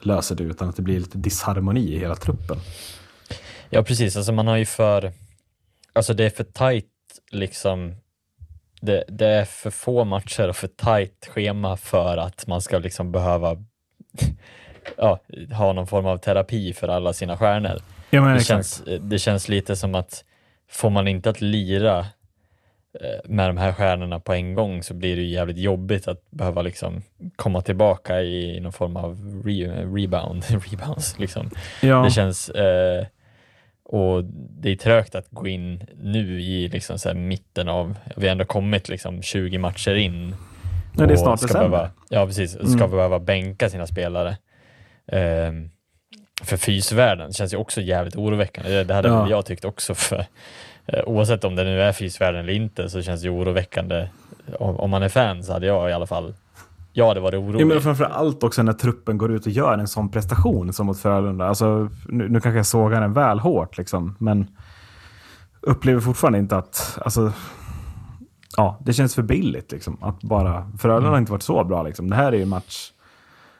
[0.00, 2.56] löser det utan att det blir lite disharmoni i hela truppen.
[3.70, 4.16] Ja, precis.
[4.16, 5.12] Alltså man har ju för...
[5.92, 6.86] Alltså det är för tajt
[7.30, 7.94] liksom.
[8.80, 13.12] Det, det är för få matcher och för tajt schema för att man ska liksom
[13.12, 13.56] behöva
[14.96, 15.20] ja,
[15.52, 17.95] ha någon form av terapi för alla sina stjärnor.
[18.10, 18.48] Ja, men Det exakt.
[18.48, 20.24] känns, det känns lite som att
[20.70, 21.98] får man inte att lira
[23.00, 26.30] eh, med de här stjärnorna på en gång så blir det ju jävligt jobbigt att
[26.30, 27.02] behöva liksom
[27.36, 31.18] komma tillbaka i någon form av re, rebound, rebounds.
[31.18, 31.50] Liksom.
[31.82, 32.02] Ja.
[32.04, 33.06] Det känns, eh,
[33.84, 38.32] och det är trögt att gå in nu i liksom så mitten av, vi har
[38.32, 40.34] ändå kommit liksom 20 matcher in.
[40.92, 41.68] Nej, det är snart ska december.
[41.70, 42.50] behöva, Ja, precis.
[42.52, 42.90] Ska Mm.
[42.90, 44.36] behöva bänka sina spelare.
[45.12, 45.70] Ehm,
[46.42, 48.70] för fysvärlden känns ju också jävligt oroväckande.
[48.70, 49.28] Det, det hade Ja.
[49.30, 49.94] jag tyckt också.
[49.94, 50.26] För,
[50.86, 54.08] eh, oavsett om det nu är fysvärden eller inte så känns det ju oroväckande.
[54.58, 56.34] Om, om man är fan så hade jag i alla fall,
[56.92, 57.60] jag hade varit orolig.
[57.60, 60.86] Ja, men framför allt också när truppen går ut och gör en sån prestation som
[60.86, 61.46] mot Frölunda.
[61.48, 64.46] Alltså, nu, nu kanske jag sågar den väl hårt, liksom, men
[65.60, 66.98] upplever fortfarande inte att...
[67.04, 67.32] Alltså,
[68.56, 69.72] ja, det känns för billigt.
[69.72, 71.82] Liksom, att bara, Frölunda har inte varit så bra.
[71.82, 72.10] Liksom.
[72.10, 72.90] Det här är ju match...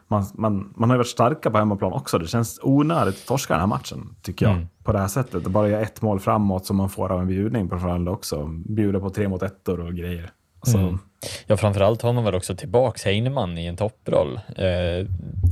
[0.08, 2.18] Man, man, man har ju varit starka på hemmaplan också.
[2.18, 4.54] Det känns onödigt att torska den här matchen, tycker jag.
[4.54, 4.66] Mm.
[4.84, 5.34] På det här sättet.
[5.46, 8.46] Att bara göra ett mål framåt som man får av en bjudning på Frölunda också.
[8.68, 10.30] Bjuda på tre mot ettor och grejer.
[10.60, 10.98] Alltså, Mm.
[11.46, 14.40] Ja, framförallt har man väl också tillbaks Heinemann i en topproll.
[14.56, 14.64] Eh,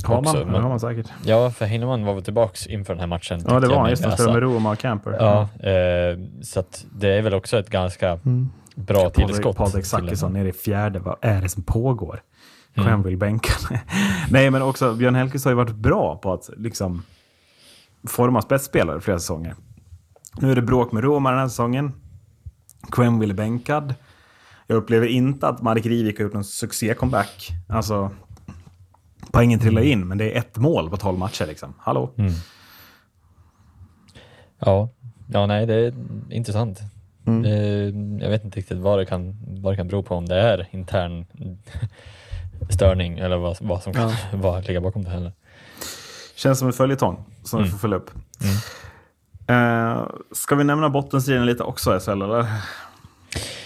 [0.05, 0.45] Har också.
[0.45, 0.61] man?
[0.61, 1.07] Har man säkert.
[1.25, 3.41] Ja, för Heinemann var väl tillbaks inför den här matchen.
[3.47, 3.89] Ja, det var han.
[3.89, 4.07] Just det.
[4.07, 4.23] Han läsa.
[4.23, 5.11] spelade med Ro och Camper.
[5.19, 6.63] Ja, eh, så
[6.99, 8.19] det är väl också ett ganska
[8.75, 9.57] bra Patrik, tillskott.
[9.57, 10.99] Patrik till Zackrisson en- nere i fjärde.
[10.99, 12.21] Vad är det som pågår?
[12.75, 12.87] Mm.
[12.87, 13.53] Quenville vill bänka.
[14.29, 17.03] Nej, men också Björn Hellkvist har ju varit bra på att liksom
[18.07, 19.55] forma spetsspelare flera säsonger.
[20.39, 21.93] Nu är det bråk med Roma den här säsongen.
[22.91, 23.95] Quenville är bänkad.
[24.67, 27.49] Jag upplever inte att Marek Rivik har gjort någon succé-comeback.
[27.69, 28.11] Alltså,
[29.31, 31.45] poängen trillar in, men det är ett mål på tolv matcher.
[31.45, 31.73] Liksom.
[31.77, 32.11] Hallå?
[32.17, 32.31] Mm.
[34.59, 34.89] Ja,
[35.27, 35.93] ja, nej, det är
[36.29, 36.79] intressant.
[37.27, 37.45] Mm.
[37.45, 40.35] Eh, jag vet inte riktigt vad det, kan, vad det kan bero på, om det
[40.35, 41.25] är intern
[42.69, 45.31] störning eller vad, vad som kan vad ligger bakom det heller.
[46.35, 48.11] Känns som en följetong som vi får följa upp.
[49.47, 52.09] Eh, ska vi nämna bottenstriden lite också, SL?
[52.09, 52.39] Eller?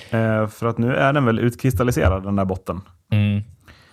[0.09, 2.81] Eh, för att nu är den väl utkristalliserad, den där botten.
[3.11, 3.43] Mm,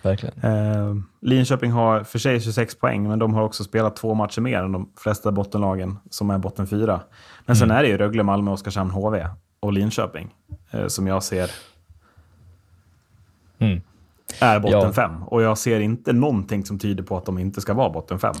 [0.01, 0.39] verkligen.
[0.43, 4.63] Eh, Linköping har för sig 26 poäng, men de har också spelat två matcher mer
[4.63, 7.01] än de flesta bottenlagen som är botten fyra.
[7.45, 9.27] Men sen är det ju Rögle, Malmö, Oskarshamn, HV
[9.59, 10.35] och Linköping
[10.71, 11.51] eh, som jag ser
[13.59, 13.81] Mm.
[14.39, 14.93] Är botten Ja.
[14.93, 15.23] fem.
[15.23, 18.33] Och jag ser inte någonting som tyder på att de inte ska vara botten fem.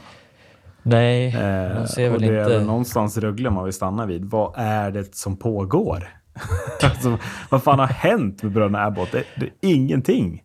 [0.83, 2.57] Nej, Eh, jag ser och väl det är inte...
[2.57, 4.25] väl någonstans Rögle man vill stanna vid.
[4.25, 6.07] Vad är det som pågår?
[6.83, 7.17] alltså,
[7.49, 9.11] vad fan har hänt med bröderna Abbott?
[9.11, 10.43] Det, det är ingenting.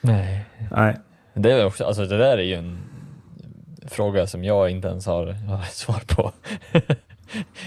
[0.00, 0.44] Nej.
[0.70, 0.96] Nej.
[1.34, 2.78] Det, är också, alltså det där är ju en
[3.88, 6.32] fråga som jag inte ens har, har svar på.
[6.72, 6.82] Nej,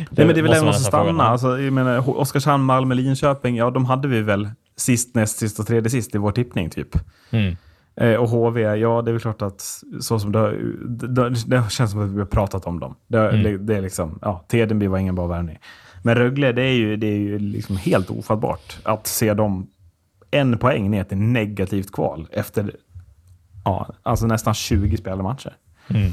[0.09, 1.23] men det är väl det man måste stanna.
[1.23, 4.49] Alltså, jag menar, H- Oskarshamn, Malmö, Linköping, ja de hade vi väl
[4.79, 6.87] sist, näst sist och tredje sist i vår tippning typ.
[7.31, 7.55] Mm.
[7.95, 9.61] Eh, och HV, ja det är väl klart att
[10.01, 10.73] så som det, har-
[11.07, 12.95] det, det känns som att vi har pratat om dem.
[13.07, 13.65] Det, Mm.
[13.65, 15.57] det, är liksom, ja, Tedenby var ingen bra värvning.
[16.03, 19.67] Men Rögle, det är ju, det är ju liksom helt ofattbart att se dem
[20.31, 22.75] en poäng ner till negativt kval efter
[23.65, 25.53] ja, alltså nästan 20 spelade matcher.
[25.89, 26.11] Mm.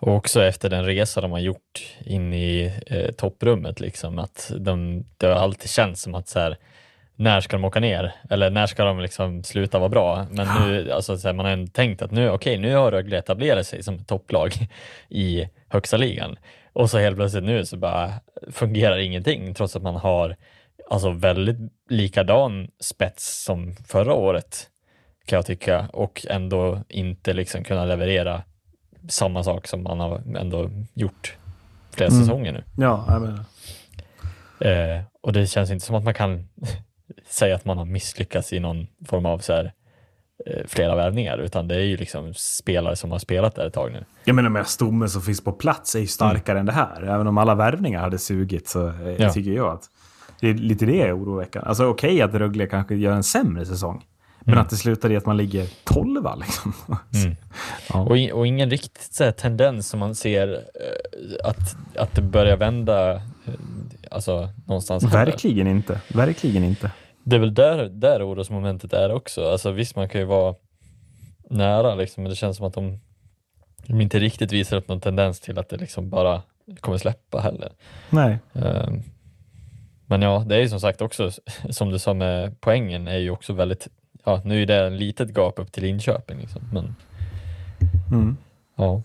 [0.00, 5.04] Och också efter den resa de har gjort in i eh, topprummet, liksom, att de,
[5.16, 6.56] det har alltid känts som att så här,
[7.20, 8.14] när ska de åka ner?
[8.30, 10.26] Eller när ska de liksom sluta vara bra?
[10.30, 13.66] Men nu, alltså, så här, man har tänkt att nu, okej, nu har Rögle etablerat
[13.66, 14.52] sig som ett topplag
[15.08, 16.36] i högsta ligan.
[16.72, 18.12] Och så helt plötsligt nu så bara
[18.52, 20.36] fungerar ingenting, trots att man har
[20.90, 21.56] alltså väldigt
[21.88, 24.66] likadan spets som förra året,
[25.26, 28.42] kan jag tycka, och ändå inte liksom kunna leverera
[29.08, 31.36] samma sak som man har ändå gjort
[31.90, 32.20] flera Mm.
[32.22, 32.64] säsonger nu.
[32.78, 33.44] Ja, jag menar.
[34.60, 36.48] Eh, och det känns inte som att man kan
[37.28, 39.72] säga att man har misslyckats i någon form av så här,
[40.46, 43.92] eh, flera värvningar, utan det är ju liksom spelare som har spelat där ett tag
[43.92, 44.04] nu.
[44.24, 47.02] Jag menar med stommen som finns på plats är ju starkare än det här.
[47.02, 49.82] Även om alla värvningar hade sugit så eh, tycker jag att
[50.40, 51.68] det är lite det är oroväckande.
[51.68, 54.04] Alltså okej att Rögle kanske gör en sämre säsong.
[54.44, 56.72] Men Men att det slutar i att man ligger tolva liksom.
[57.14, 57.36] Mm.
[57.92, 58.00] Ja.
[58.00, 62.56] Och, i- och ingen riktigt så tendens som man ser eh, att, att det börjar
[62.56, 63.22] vända
[64.10, 65.04] alltså, någonstans.
[65.04, 66.00] Verkligen inte.
[66.14, 66.90] Verkligen inte.
[67.24, 69.50] Det är väl där, där orosmomentet är också.
[69.50, 70.54] Alltså, visst, man kan ju vara
[71.50, 73.00] nära, liksom, men det känns som att de,
[73.86, 76.42] de inte riktigt visar upp någon tendens till att det liksom bara
[76.80, 77.72] kommer släppa heller.
[78.10, 78.38] Nej.
[78.52, 79.02] Ehm,
[80.06, 81.30] Men ja, det är ju som sagt också,
[81.70, 83.88] som du sa med poängen, är ju också väldigt,
[84.24, 86.94] ja nu är det en litet gap upp till Linköping liksom, men
[88.12, 88.36] Mm.
[88.76, 89.02] ja.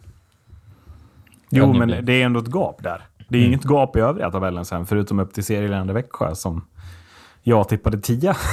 [1.50, 3.02] Jo, men det är ändå ett gap där.
[3.28, 3.54] Det är Mm.
[3.54, 6.66] inget gap i övriga tabellen sen, förutom upp till serieledande Växjö som
[7.44, 8.36] jag tippade 10.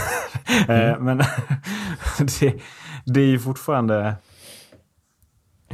[0.69, 0.91] Mm.
[0.91, 1.19] Eh, men
[2.41, 2.55] det,
[3.07, 4.15] det är ju fortfarande...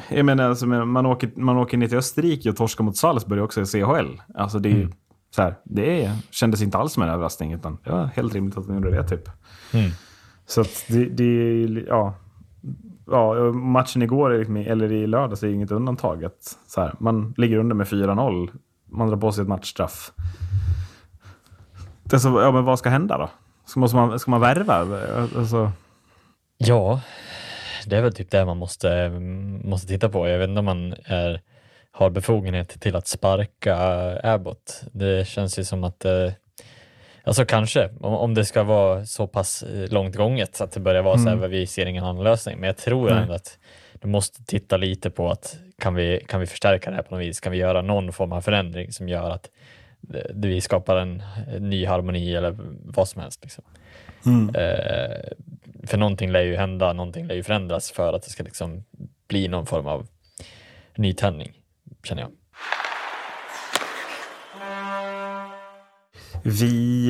[0.09, 3.61] Jag menar, alltså, man, åker, man åker ner till Österrike och torskar mot Salzburg också
[3.61, 4.21] i CHL.
[4.35, 4.93] Alltså det är Mm.
[5.31, 8.57] så här, det är, kändes inte alls som en överraskning, utan det var helt rimligt
[8.59, 9.29] att de gjorde det typ.
[9.75, 9.91] Mm.
[10.47, 12.15] Så att det, det är, ja.
[13.07, 16.25] Ja, matchen igår, eller i lördags, är inget undantag.
[16.25, 18.49] Att, så här, man ligger under med 4-0.
[18.89, 20.12] Man drar på sig ett matchstraff.
[22.03, 23.30] Det så, ja, men vad ska hända då?
[23.66, 24.74] Ska, man, ska man värva?
[25.36, 25.72] Alltså,
[26.59, 27.01] Ja,
[27.86, 29.11] det är väl typ det man måste,
[29.64, 30.28] måste titta på.
[30.28, 31.41] Jag vet inte om man är,
[31.91, 33.76] har befogenhet till att sparka
[34.24, 34.82] Abbott.
[34.93, 36.32] Det känns ju som att, eh,
[37.24, 41.03] alltså kanske, om, om det ska vara så pass långt gånget så att det börjar
[41.03, 42.59] vara så här, vi ser ingen annan lösning.
[42.59, 43.22] Men jag tror Nej.
[43.22, 43.59] ändå att
[44.01, 47.25] du måste titta lite på att kan vi, kan vi förstärka det här på något
[47.25, 47.41] vis?
[47.41, 49.51] Kan vi göra någon form av förändring som gör att
[50.35, 51.23] vi skapar en,
[51.61, 53.43] ny harmoni eller vad som helst.
[53.43, 53.65] Liksom.
[54.55, 55.33] Eh,
[55.87, 58.85] för någonting lär ju hända, någonting lär ju förändras för att det ska liksom
[59.29, 60.07] bli någon form av
[60.97, 61.53] nytändning,
[62.05, 62.31] känner jag.
[66.43, 67.09] vi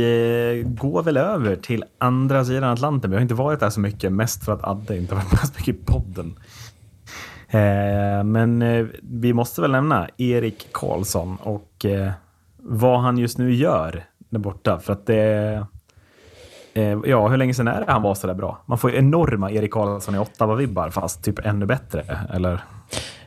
[0.62, 3.10] eh, går väl över till andra sidan Atlanten.
[3.10, 5.52] Vi har inte varit där så mycket, mest för att Adde inte varit med så
[5.58, 6.38] mycket i podden.
[7.50, 12.10] Eh, men eh, vi måste väl nämna Erik Karlsson och eh,
[12.56, 14.78] vad han just nu gör där borta.
[14.78, 15.66] För att det...
[17.04, 18.62] Ja, hur länge sedan är det han var så där bra?
[18.66, 22.04] Man får ju enorma Erik Karlsson i Ottawa-vibbar, fast typ ännu bättre.
[22.34, 22.60] Eller?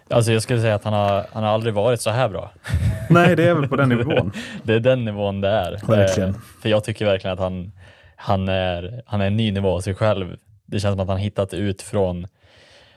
[0.09, 2.51] Alltså jag skulle säga att han har, han har aldrig varit så här bra.
[3.09, 4.31] Nej, det är väl på den nivån.
[4.63, 5.87] Det är den nivån det är.
[5.87, 6.33] Verkligen.
[6.61, 7.71] För jag tycker verkligen att han,
[8.15, 10.35] han, är, han är en ny nivå av sig själv.
[10.65, 12.27] Det känns som att han hittat ut från,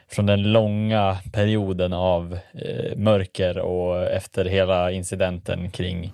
[0.09, 6.12] från den långa perioden av eh, mörker och efter hela incidenten kring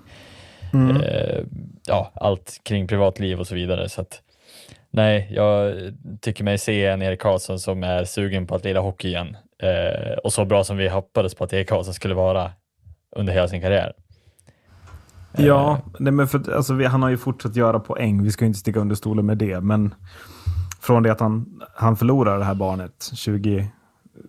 [1.05, 1.45] eh,
[1.87, 3.89] ja, allt kring privatliv och så vidare.
[3.89, 4.23] Så att,
[4.91, 5.75] nej, jag
[6.21, 9.37] tycker mig se en Erik Karlsson som är sugen på att lira hockey igen.
[9.63, 12.51] Eh, och så bra som vi hoppades på att Erik Karlsson skulle vara
[13.17, 13.93] under hela sin karriär.
[15.37, 18.23] Ja, nej, men för, alltså, vi, han har ju fortsatt göra poäng.
[18.23, 19.61] Vi ska inte sticka under stolen med det.
[19.61, 19.95] Men
[20.81, 23.71] från det att han, han förlorar det här barnet 20...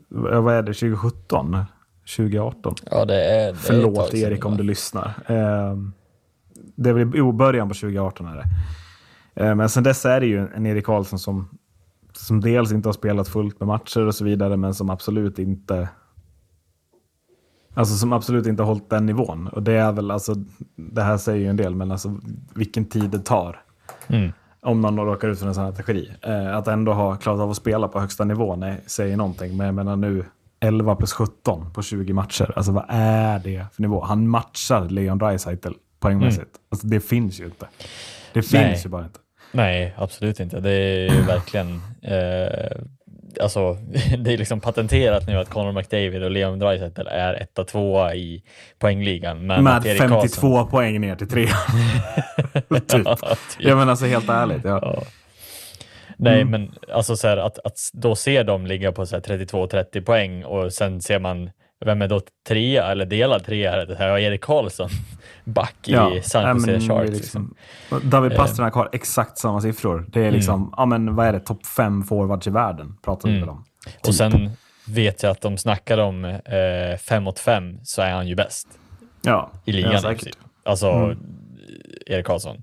[0.07, 0.73] Vad är det?
[0.73, 1.57] 2017?
[2.15, 2.75] 2018?
[2.91, 5.07] Ja, det är, det är Förlåt sedan Erik om du lyssnar.
[5.27, 5.77] Eh,
[6.75, 8.45] det är väl jo, början på 2018 är det.
[9.43, 11.49] Eh, men sen dess är det ju en Erik Karlsson som,
[12.13, 15.89] som dels inte har spelat fullt med matcher och så vidare, men som absolut inte
[17.73, 19.47] Alltså som absolut inte har hållit den nivån.
[19.47, 20.35] Och det är väl, alltså,
[20.75, 22.19] det här säger ju en del, men alltså
[22.55, 23.63] vilken tid det tar.
[24.07, 24.31] Mm.
[24.65, 26.11] Om man råkar ut för en sån här tragedi.
[26.21, 29.57] Eh, att ändå ha klarat av att spela på högsta nivå nej, säger någonting.
[29.57, 30.25] Men jag menar nu
[30.59, 32.53] 11 plus 17 på 20 matcher.
[32.55, 34.01] Alltså vad är det för nivå?
[34.01, 36.55] Han matchar Leon Draisaitl poängmässigt.
[36.71, 37.67] Alltså det finns ju inte.
[38.33, 38.81] Det finns Nej.
[38.83, 39.19] ju bara inte.
[39.51, 40.59] Nej, absolut inte.
[40.59, 42.81] Det är ju verkligen eh,
[43.39, 43.73] alltså,
[44.17, 48.43] det är liksom patenterat nu att Conor McDavid och Leon Draisaitl är etta, tvåa i
[48.79, 49.47] poängligan.
[49.47, 51.45] Men Med att Erik 52 Karlsson- poäng ner till tre.
[52.87, 53.01] typ.
[53.05, 53.37] Ja, typ.
[53.59, 54.61] Ja men alltså helt ärligt.
[54.63, 54.79] Ja.
[54.81, 55.03] Ja.
[56.17, 56.51] Nej, Mm.
[56.51, 60.43] men alltså så här, att, att då ser de ligga på så här 32-30 poäng
[60.45, 61.49] och sen ser man
[61.85, 63.85] vem är då trea eller delad trea?
[63.85, 64.89] Det här är Erik Karlsson,
[65.53, 65.91] back i
[66.23, 67.11] San ja, Jose men Sharks.
[67.11, 67.55] Liksom.
[67.89, 70.05] liksom, David Pasternak har exakt samma siffror.
[70.07, 73.37] Det är liksom, ja men vad är det, topp fem forwards i världen pratar vi
[73.37, 73.49] Mm.
[73.49, 73.63] om.
[74.07, 74.49] Och sen
[74.87, 78.67] vet jag att de snackar om eh, fem mot fem så är han ju bäst
[79.21, 79.91] Ja, i ligan.
[79.91, 80.37] ja, säkert.
[80.65, 81.15] Alltså
[82.05, 82.61] Erik Karlsson.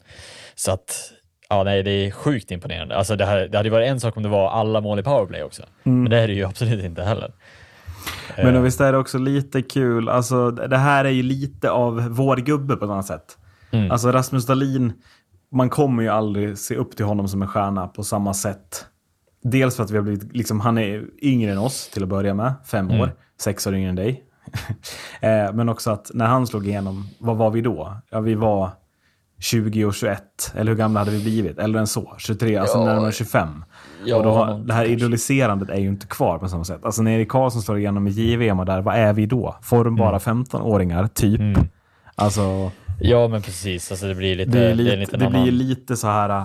[0.55, 1.13] Så att,
[1.49, 2.97] ja nej, det är sjukt imponerande.
[2.97, 5.43] Alltså det, här, det hade varit en sak om det var alla mål i powerplay
[5.43, 5.63] också.
[5.83, 7.33] Men det är det ju absolut inte heller.
[8.37, 12.09] Men och visst är det också lite kul, alltså det här är ju lite av
[12.09, 13.39] vår gubbe på ett annat sätt.
[13.71, 13.91] Mm.
[13.91, 14.93] Alltså Rasmus Dahlin,
[15.53, 18.87] man kommer ju aldrig se upp till honom som en stjärna på samma sätt.
[19.43, 22.35] Dels för att vi har blivit, liksom, han är yngre än oss till att börja
[22.35, 23.01] med, fem Mm.
[23.01, 24.25] år, sex år yngre än dig.
[25.21, 27.97] eh, men också att när han slog igenom, vad var vi då?
[28.11, 28.71] Ja, vi var
[29.39, 30.53] 20 och 21.
[30.55, 31.59] Eller hur gamla hade vi blivit?
[31.59, 32.15] Eller än så.
[32.19, 32.85] 23, alltså Ja.
[32.85, 33.65] närmare 25.
[34.05, 36.85] Ja, och då, har- det här idoliserandet är ju inte kvar på samma sätt.
[36.85, 39.57] Alltså när Erik Karlsson slår igenom i JVM och där, vad är vi då?
[39.63, 41.41] Formbara 15-åringar, typ.
[41.41, 41.69] Mm.
[42.15, 42.71] Alltså,
[43.01, 43.91] Ja, men precis.
[43.91, 44.51] Alltså, det blir lite...
[44.51, 46.45] det, det lite, det en blir lite så här äh,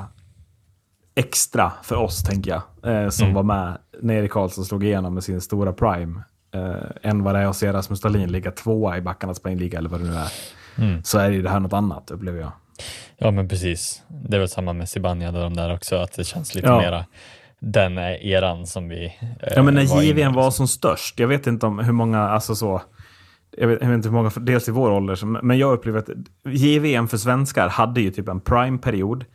[1.16, 2.62] extra för oss, tänker jag.
[3.04, 3.36] Eh, som Mm.
[3.36, 6.22] var med när Erik Karlsson slog igenom med sin stora prime.
[6.56, 9.90] Eh, än vad det är att se Rasmus Dahlin ligga tvåa i backarnas poängliga, eller
[9.90, 10.32] vad det nu är.
[10.78, 11.04] Mm.
[11.04, 12.52] Så är det här något annat, upplever jag.
[13.18, 14.04] Ja, men precis.
[14.08, 16.78] Det är väl samma med Zibanejad och de där också, att det känns lite Ja.
[16.78, 17.06] mera
[17.60, 20.52] den eh, eran som vi eh, Ja, men när JVM var liksom.
[20.52, 22.82] som störst, jag vet inte om hur många, alltså så,
[23.58, 26.10] jag vet, jag vet inte hur många, dels i vår ålder, men jag upplever att
[26.46, 29.26] JVM för svenskar hade ju typ en prime-period,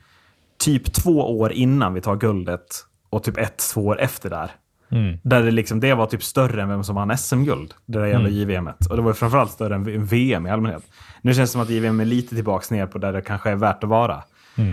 [0.59, 2.66] typ två år innan vi tar guldet
[3.11, 4.51] och typ ett, två år efter där.
[4.91, 5.18] Mm.
[5.22, 8.28] Där det, liksom, det var typ större än vem som vann SM-guld, det där jävla
[8.28, 8.86] JVM-et.
[8.91, 10.82] Och det var ju framförallt större än VM i allmänhet.
[11.22, 13.57] Nu känns det som att JVM är lite tillbaks ner på där det kanske är
[13.57, 14.22] värt att vara.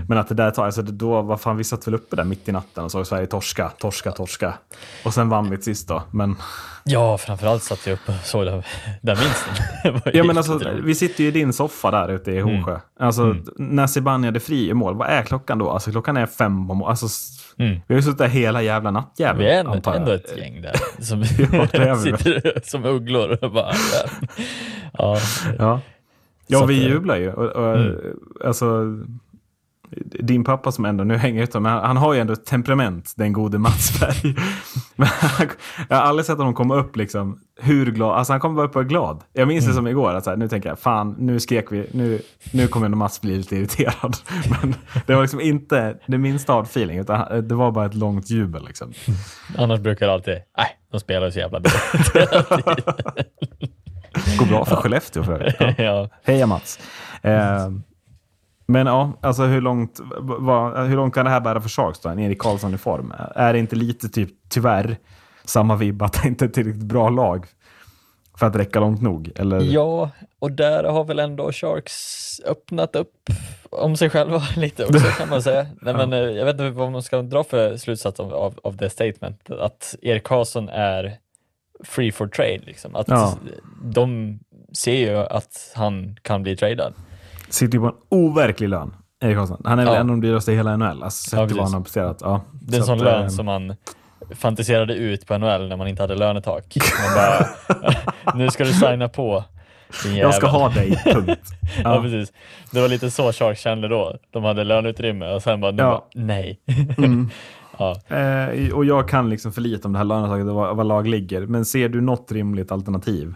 [0.07, 2.49] Men att det där tar, alltså då, vad fan, vi satt väl uppe där mitt
[2.49, 4.53] i natten och såg Sverige torska, torska, torska.
[5.05, 6.03] Och sen vann vi sist då.
[6.11, 6.35] Men,
[6.87, 8.63] Ja, framförallt satt jag upp och såg den,
[9.01, 9.53] den vinsten.
[10.13, 12.79] Ja, men alltså, vi sitter ju i din soffa där ute i Hovsjö.
[12.99, 15.69] Alltså, när Zibanejad är fri i mål, vad är klockan då?
[15.69, 16.89] Alltså, klockan är fem på morgonen.
[16.89, 17.07] Alltså,
[17.57, 17.79] Mm.
[17.87, 20.75] Vi har ju suttit där hela jävla nattjäveln, Vi är ändå, ändå ett gäng där
[21.03, 21.23] som
[21.73, 23.73] Ja, vi sitter som ugglor och bara...
[24.93, 25.17] Ja,
[25.59, 25.81] Ja,
[26.47, 27.31] ja vi eh, jublar ju.
[27.33, 27.97] Och, och, Mm.
[28.45, 28.65] Alltså,
[30.19, 33.13] din pappa som ändå nu hänger ute, men han, han har ju ändå ett temperament,
[33.17, 34.35] den gode Mats Berg.
[34.95, 35.47] Men han-
[35.89, 38.75] jag har aldrig sett honom komma upp liksom, hur glad, alltså han kommer bara upp
[38.75, 39.23] och är glad.
[39.33, 39.75] Jag minns det Mm.
[39.75, 42.21] som igår, att så här, nu tänker jag, fan, nu skrek vi, nu,
[42.51, 44.17] nu kommer ändå Mats bli lite irriterad.
[44.61, 44.75] Men
[45.07, 48.65] det var liksom inte det minsta hard feeling, utan det var bara ett långt jubel
[48.67, 48.93] liksom.
[49.57, 50.33] annars brukar det alltid...
[50.57, 51.71] Nej, de spelar så jävla bra.
[54.39, 55.55] Går bra för Skellefteå för övrigt.
[55.59, 55.73] Ja.
[55.77, 56.09] ja.
[56.23, 56.79] Heja Mats.
[57.21, 57.69] Eh,
[58.65, 62.09] men ja, alltså hur långt, vad, hur långt kan det här bära för Sharks då?
[62.09, 63.13] En Erik Karlsson i form?
[63.35, 64.97] Är det inte lite typ, tyvärr,
[65.45, 67.45] samma vibb att det inte är tillräckligt bra lag
[68.37, 69.31] för att räcka långt nog?
[69.35, 69.61] Eller?
[69.61, 70.09] ja,
[70.39, 73.29] och där har väl ändå Sharks öppnat upp
[73.69, 75.65] om sig själva lite också kan man säga.
[75.81, 78.77] Nej, men, eh, jag vet inte vad man ska dra för slutsats av, av, av
[78.77, 79.59] det statementet.
[79.59, 81.17] Att Erik Karlsson är
[81.83, 82.61] free for trade.
[82.65, 82.95] Liksom.
[82.95, 83.37] Att Ja.
[83.83, 84.39] De
[84.73, 86.93] ser ju att han kan bli tradad.
[87.49, 88.93] Sitter ju på en overklig lön,
[89.23, 89.61] Erik Karlsson.
[89.65, 89.99] Han är väl Ja.
[89.99, 91.03] en av de dyraste i hela NHL.
[91.03, 92.17] Alltså, sett Ja, till vad han har presterat.
[92.21, 92.41] Ja.
[92.61, 93.75] Det är en Så sån att, lön eh, som man
[94.35, 96.77] fantiserade ut på NHL när man inte hade lönetak.
[97.05, 99.43] Man bara, nu ska du signa på.
[100.15, 101.41] Jag ska jävel." ha dig, punkt.
[101.83, 101.95] Ja.
[101.95, 102.01] Ja.
[102.01, 102.33] precis.
[102.71, 104.17] Det var lite så Sharks kände då.
[104.31, 105.75] De hade löneutrymme och sen bara, Ja.
[105.83, 106.59] bara nej.
[106.97, 107.29] Mm.
[107.77, 107.95] ja.
[108.07, 111.07] Eh, och jag kan liksom för lite om det här lönetaket och var, var lag
[111.07, 111.41] ligger.
[111.45, 113.35] Men ser du något rimligt alternativ?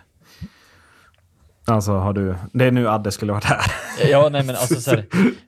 [1.69, 2.35] Alltså har du...
[2.53, 3.61] Det är nu Adde skulle varit här.
[4.09, 5.05] ja, nej men alltså så här,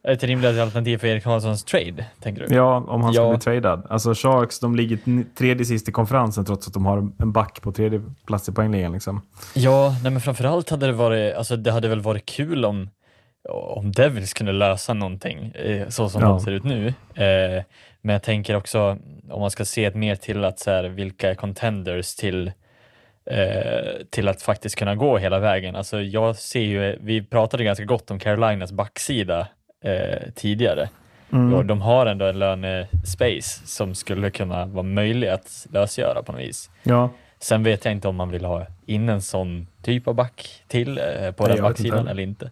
[0.08, 2.56] ett rimligt alternativ för Erik Karlssons trade, tänker du?
[2.56, 3.30] ja, om han Ja.
[3.30, 3.88] bli tradad.
[3.90, 7.72] Alltså Sharks, de ligger tredje sist i konferensen trots att de har en back på
[7.72, 8.92] tredje plats i poängligan.
[8.94, 9.22] Liksom.
[9.54, 12.90] Ja, nej men framförallt hade det varit, alltså det hade väl varit kul om,
[13.50, 16.28] om Devils kunde lösa någonting eh, så som Ja.
[16.28, 16.88] de ser ut nu.
[17.14, 17.64] Eh,
[18.02, 18.98] men jag tänker också
[19.30, 22.52] om man ska se ett mer till att så här, vilka contenders till
[24.10, 25.76] till att faktiskt kunna gå hela vägen.
[25.76, 29.48] Alltså jag ser ju, vi pratade ganska gott om Carolinas backsida
[29.84, 30.90] eh, tidigare.
[31.34, 31.54] Mm.
[31.54, 36.42] Och de har ändå en lönespace som skulle kunna vara möjlig att lösgöra på något
[36.42, 36.70] vis.
[36.84, 37.10] Ja,
[37.40, 40.98] Sen vet jag inte om man vill ha in en sån typ av back till
[40.98, 42.12] eh, på Nej, den inte backsidan heller.
[42.12, 42.52] eller inte.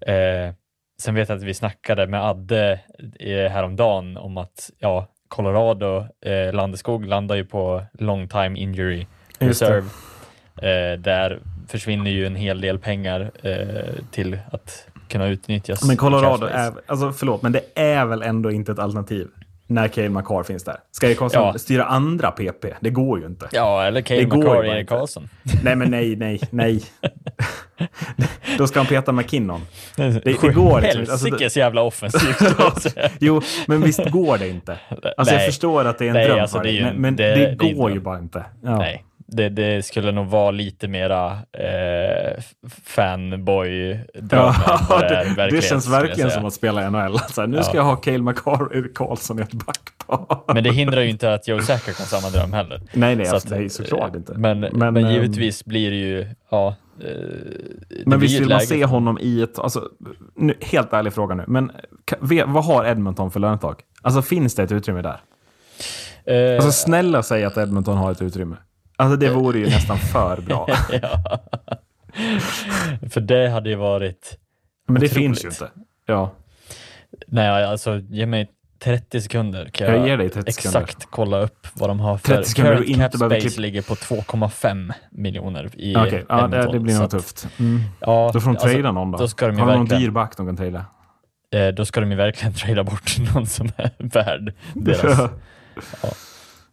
[0.00, 0.54] Eh,
[1.02, 2.80] sen vet jag att vi snackade med Adde
[3.20, 9.06] eh, häromdagen om att ja, Colorado, eh, Landeskog landar ju på long time injury.
[9.38, 9.86] Reserve.
[10.62, 13.54] Eh, där försvinner ju en hel del pengar eh,
[14.10, 15.84] till att kunna utnyttjas.
[15.84, 16.72] men Colorado är...
[16.86, 19.28] Alltså förlåt, men det är väl ändå inte ett alternativ
[19.66, 20.76] när Cale McCarr finns där.
[20.90, 21.58] Ska Erik Karlsson Ja.
[21.58, 22.64] styra andra PP?
[22.80, 23.48] Det går ju inte.
[23.52, 24.88] Ja, eller Cale McCarr, bara Erik.
[24.88, 25.28] Karlsson.
[25.62, 26.82] Nej, men nej, nej, nej.
[28.58, 29.60] Då ska han peta McKinnon.
[29.96, 31.12] Det, det går liksom inte.
[31.12, 32.38] Alltså, Helsikes jävla offensivt.
[33.20, 34.78] Jo, men visst går det inte.
[35.16, 37.16] Alltså jag förstår att det är en Nej, dröm alltså, det ju men, en- men
[37.16, 38.44] det- det, går ju bara inte.
[38.62, 38.78] Ja.
[38.78, 42.42] Nej, det, det skulle nog vara lite mera eh,
[42.84, 44.00] fanboy
[44.30, 44.54] Ja,
[45.36, 47.18] det, det, känns verkligen som att spela i NHL.
[47.30, 47.76] Så här, nu ska Ja.
[47.76, 50.40] jag ha Cale McCarr Karlsson i ett backpar.
[50.54, 52.80] Men det hindrar ju inte att Joe Sacker kan samma dröm heller.
[52.92, 54.34] Nej, nej, Så alltså, att, nej såklart eh, inte.
[54.34, 56.74] Men, men, Men, ehm, givetvis blir det ju, ja.
[57.00, 57.04] eh,
[57.88, 59.58] det Men visst vill man se honom i ett...
[59.58, 59.82] Alltså,
[60.36, 61.72] nu, helt ärlig fråga nu, men
[62.46, 63.80] vad har Edmonton för lönetak?
[64.02, 65.20] Alltså finns det ett utrymme där?
[66.24, 68.56] Eh, Alltså snälla säg att Edmonton har ett utrymme.
[68.98, 70.68] Alltså det vore ju nästan för bra.
[71.02, 71.40] ja.
[73.10, 74.38] För det hade ju varit,
[74.88, 75.12] Men det Otroligt.
[75.12, 75.70] finns ju inte.
[76.06, 76.32] Ja.
[77.26, 78.50] Nej, alltså ge mig
[78.82, 80.80] 30 sekunder kan Jag jag, 30 sekunder.
[80.80, 83.82] exakt kolla upp vad de har för 30 sekunder current inte cap space klippa- ligger
[83.82, 87.48] på 2,5 miljoner i Okej, ja, det, det blir nog tufft.
[87.58, 87.80] Mm.
[88.00, 89.18] Ja, Då får de alltså, trada någon då.
[89.18, 90.84] då ska de Har de någon dyr back de kan trada?
[91.54, 95.18] eh, då ska de ju verkligen trada bort någon som är värd deras.
[96.02, 96.08] ja.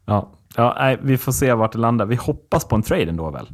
[0.06, 0.32] Ja.
[0.58, 2.06] Ja, nej, vi får se vart det landar.
[2.06, 3.48] Vi hoppas på en trade ändå väl?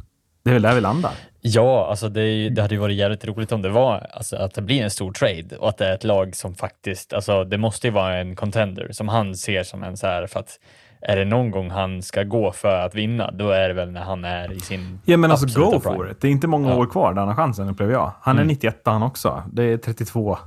[0.44, 1.12] Det är väl där vi landar?
[1.40, 4.62] Ja, alltså det, det hade ju varit jävligt roligt om det var alltså, att det
[4.62, 7.86] blir en stor trade och att det är ett lag som faktiskt, alltså det måste
[7.86, 10.58] ju vara en contender som han ser som en så här för att
[11.00, 14.00] är det någon gång han ska gå för att vinna, då är det väl när
[14.00, 15.80] han är i sin Ja, men alltså go prime.
[15.96, 16.20] for it.
[16.20, 16.76] Det är inte många Ja.
[16.76, 18.12] år kvar där han har chansen, upplever jag.
[18.20, 19.42] Han är 91 han också.
[19.52, 20.38] Det är 32.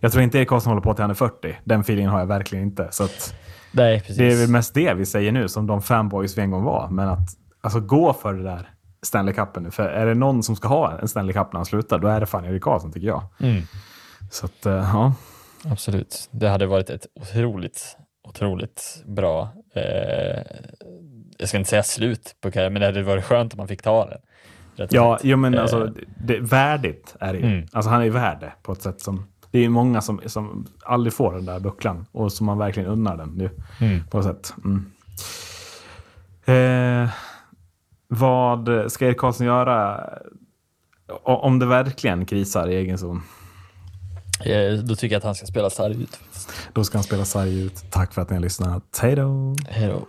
[0.00, 1.56] Jag tror inte Erik Karlsson håller på till han är 40.
[1.64, 2.88] Den feelingen har jag verkligen inte.
[2.90, 3.34] Så att
[3.72, 4.16] Nej, precis.
[4.16, 6.88] det är väl mest det vi säger nu, som de fanboys vi en gång var.
[6.90, 7.28] Men att
[7.60, 8.70] alltså, gå för det där
[9.02, 9.70] Stanley Cupen nu.
[9.70, 12.20] För är det någon som ska ha en Stanley Cup när han slutar, då är
[12.20, 13.22] det fan Erik Karlsson tycker jag.
[13.40, 13.62] Mm,
[14.30, 15.14] Så att, eh, ja.
[15.64, 16.28] absolut.
[16.30, 17.96] Det hade varit ett otroligt,
[18.28, 20.42] otroligt bra, eh,
[21.38, 23.82] jag ska inte säga slut på karriären, men det hade varit skönt om man fick
[23.82, 24.18] ta den.
[24.90, 27.46] Ja, jo, men Eh, alltså, det, det, värdigt är det ju.
[27.46, 27.66] Mm.
[27.72, 29.26] Alltså, han är ju värd det på ett sätt som...
[29.52, 33.16] Det är många som, som aldrig får den där bucklan och som man verkligen unnar
[33.16, 33.50] den nu.
[33.80, 34.00] Mm.
[34.10, 34.54] På ett sätt.
[34.64, 34.84] Mm.
[36.44, 37.10] Eh,
[38.08, 40.08] vad ska Erik Karlsson göra
[41.22, 43.22] om det verkligen krisar i egen zon?
[44.44, 46.18] eh, Då tycker jag att han ska spela sarg ut.
[46.72, 47.84] Då ska han spela sarg ut.
[47.90, 48.98] Tack för att ni har lyssnat.
[49.02, 49.54] Hej då!
[49.68, 50.06] Hej då.